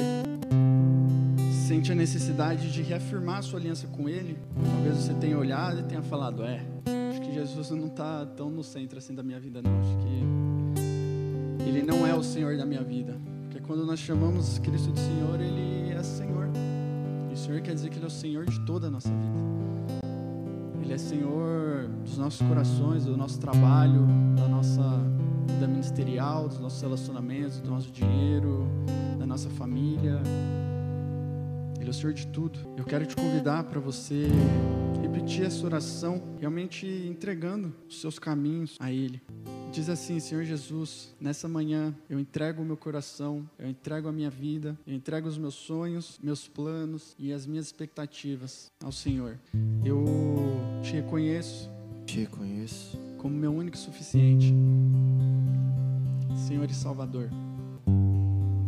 sente 1.66 1.90
a 1.90 1.95
necessidade 1.95 2.73
de 2.73 2.83
reafirmar 2.83 3.38
a 3.38 3.42
sua 3.42 3.59
aliança 3.59 3.87
com 3.87 4.09
Ele. 4.09 4.37
Talvez 4.55 4.97
você 4.97 5.14
tenha 5.14 5.38
olhado 5.38 5.81
e 5.81 5.83
tenha 5.85 6.03
falado: 6.03 6.42
É, 6.42 6.61
Jesus 7.37 7.68
não 7.70 7.88
está 7.88 8.25
tão 8.25 8.51
no 8.51 8.62
centro 8.62 8.96
assim 8.96 9.14
da 9.14 9.22
minha 9.22 9.38
vida, 9.38 9.61
não. 9.61 9.70
Acho 9.79 9.96
que 9.99 11.68
Ele 11.68 11.83
não 11.83 12.07
é 12.07 12.14
o 12.14 12.22
Senhor 12.22 12.57
da 12.57 12.64
minha 12.64 12.83
vida. 12.83 13.14
Porque 13.42 13.61
quando 13.61 13.85
nós 13.85 14.01
chamamos 14.01 14.59
Cristo 14.59 14.90
de 14.90 15.01
Senhor, 15.01 15.38
Ele 15.38 15.92
é 15.92 16.03
Senhor. 16.03 16.49
E 17.31 17.35
o 17.35 17.37
Senhor 17.37 17.61
quer 17.61 17.75
dizer 17.75 17.90
que 17.90 17.96
Ele 17.99 18.05
é 18.05 18.09
o 18.09 18.11
Senhor 18.11 18.46
de 18.46 18.59
toda 18.64 18.87
a 18.87 18.90
nossa 18.90 19.11
vida. 19.11 20.07
Ele 20.83 20.94
é 20.94 20.99
Senhor 20.99 21.90
dos 22.03 22.16
nossos 22.16 22.40
corações, 22.46 23.05
do 23.05 23.18
nosso 23.18 23.38
trabalho, 23.38 24.07
da 24.35 24.49
nossa 24.49 24.83
vida 25.46 25.68
ministerial, 25.68 26.49
dos 26.49 26.59
nossos 26.59 26.81
relacionamentos, 26.81 27.61
do 27.61 27.68
nosso 27.68 27.90
dinheiro, 27.90 28.66
da 29.18 29.27
nossa 29.27 29.51
família. 29.51 30.22
Ele 31.79 31.87
é 31.87 31.91
o 31.91 31.95
Senhor 31.95 32.12
de 32.12 32.27
tudo. 32.29 32.59
Eu 32.77 32.85
quero 32.85 33.07
te 33.07 33.15
convidar 33.15 33.65
para 33.65 33.81
você 33.81 34.29
repetir 35.01 35.45
essa 35.45 35.65
oração, 35.65 36.23
realmente 36.39 36.87
entregando 36.87 37.75
os 37.89 38.01
seus 38.01 38.19
caminhos 38.19 38.77
a 38.79 38.93
Ele. 38.93 39.21
Diz 39.73 39.89
assim, 39.89 40.21
Senhor 40.21 40.45
Jesus, 40.45 41.15
nessa 41.21 41.49
manhã 41.49 41.95
eu 42.09 42.19
entrego 42.19 42.62
o 42.62 42.65
meu 42.65 42.77
coração, 42.77 43.49
eu 43.59 43.69
entrego 43.69 44.09
a 44.09 44.12
minha 44.12 44.31
vida, 44.31 44.79
eu 44.87 44.95
entrego 44.95 45.29
os 45.29 45.37
meus 45.37 45.55
sonhos, 45.55 46.19
meus 46.23 46.49
planos 46.49 47.15
e 47.19 47.33
as 47.33 47.45
minhas 47.45 47.67
expectativas 47.67 48.71
ao 48.83 48.93
Senhor. 48.93 49.39
Eu 49.85 50.05
te 50.83 50.93
reconheço, 50.93 51.71
te 52.07 52.21
reconheço 52.21 52.99
como 53.19 53.35
meu 53.37 53.53
único 53.53 53.77
e 53.77 53.81
suficiente, 53.81 54.55
Senhor 56.47 56.71
e 56.71 56.75
Salvador. 56.75 57.29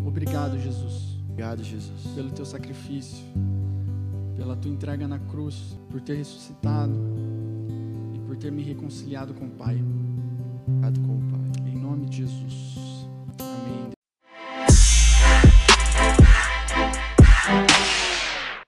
Obrigado, 0.05 0.59
Jesus 0.59 1.17
Obrigado, 1.38 1.62
Jesus, 1.62 2.05
pelo 2.16 2.33
teu 2.33 2.44
sacrifício, 2.44 3.24
pela 4.37 4.57
tua 4.57 4.72
entrega 4.72 5.07
na 5.07 5.20
cruz, 5.20 5.79
por 5.88 6.01
ter 6.01 6.16
ressuscitado 6.16 6.92
e 8.12 8.18
por 8.27 8.37
ter 8.37 8.51
me 8.51 8.64
reconciliado 8.64 9.33
com 9.33 9.46
o 9.46 9.51
Pai. 9.51 9.81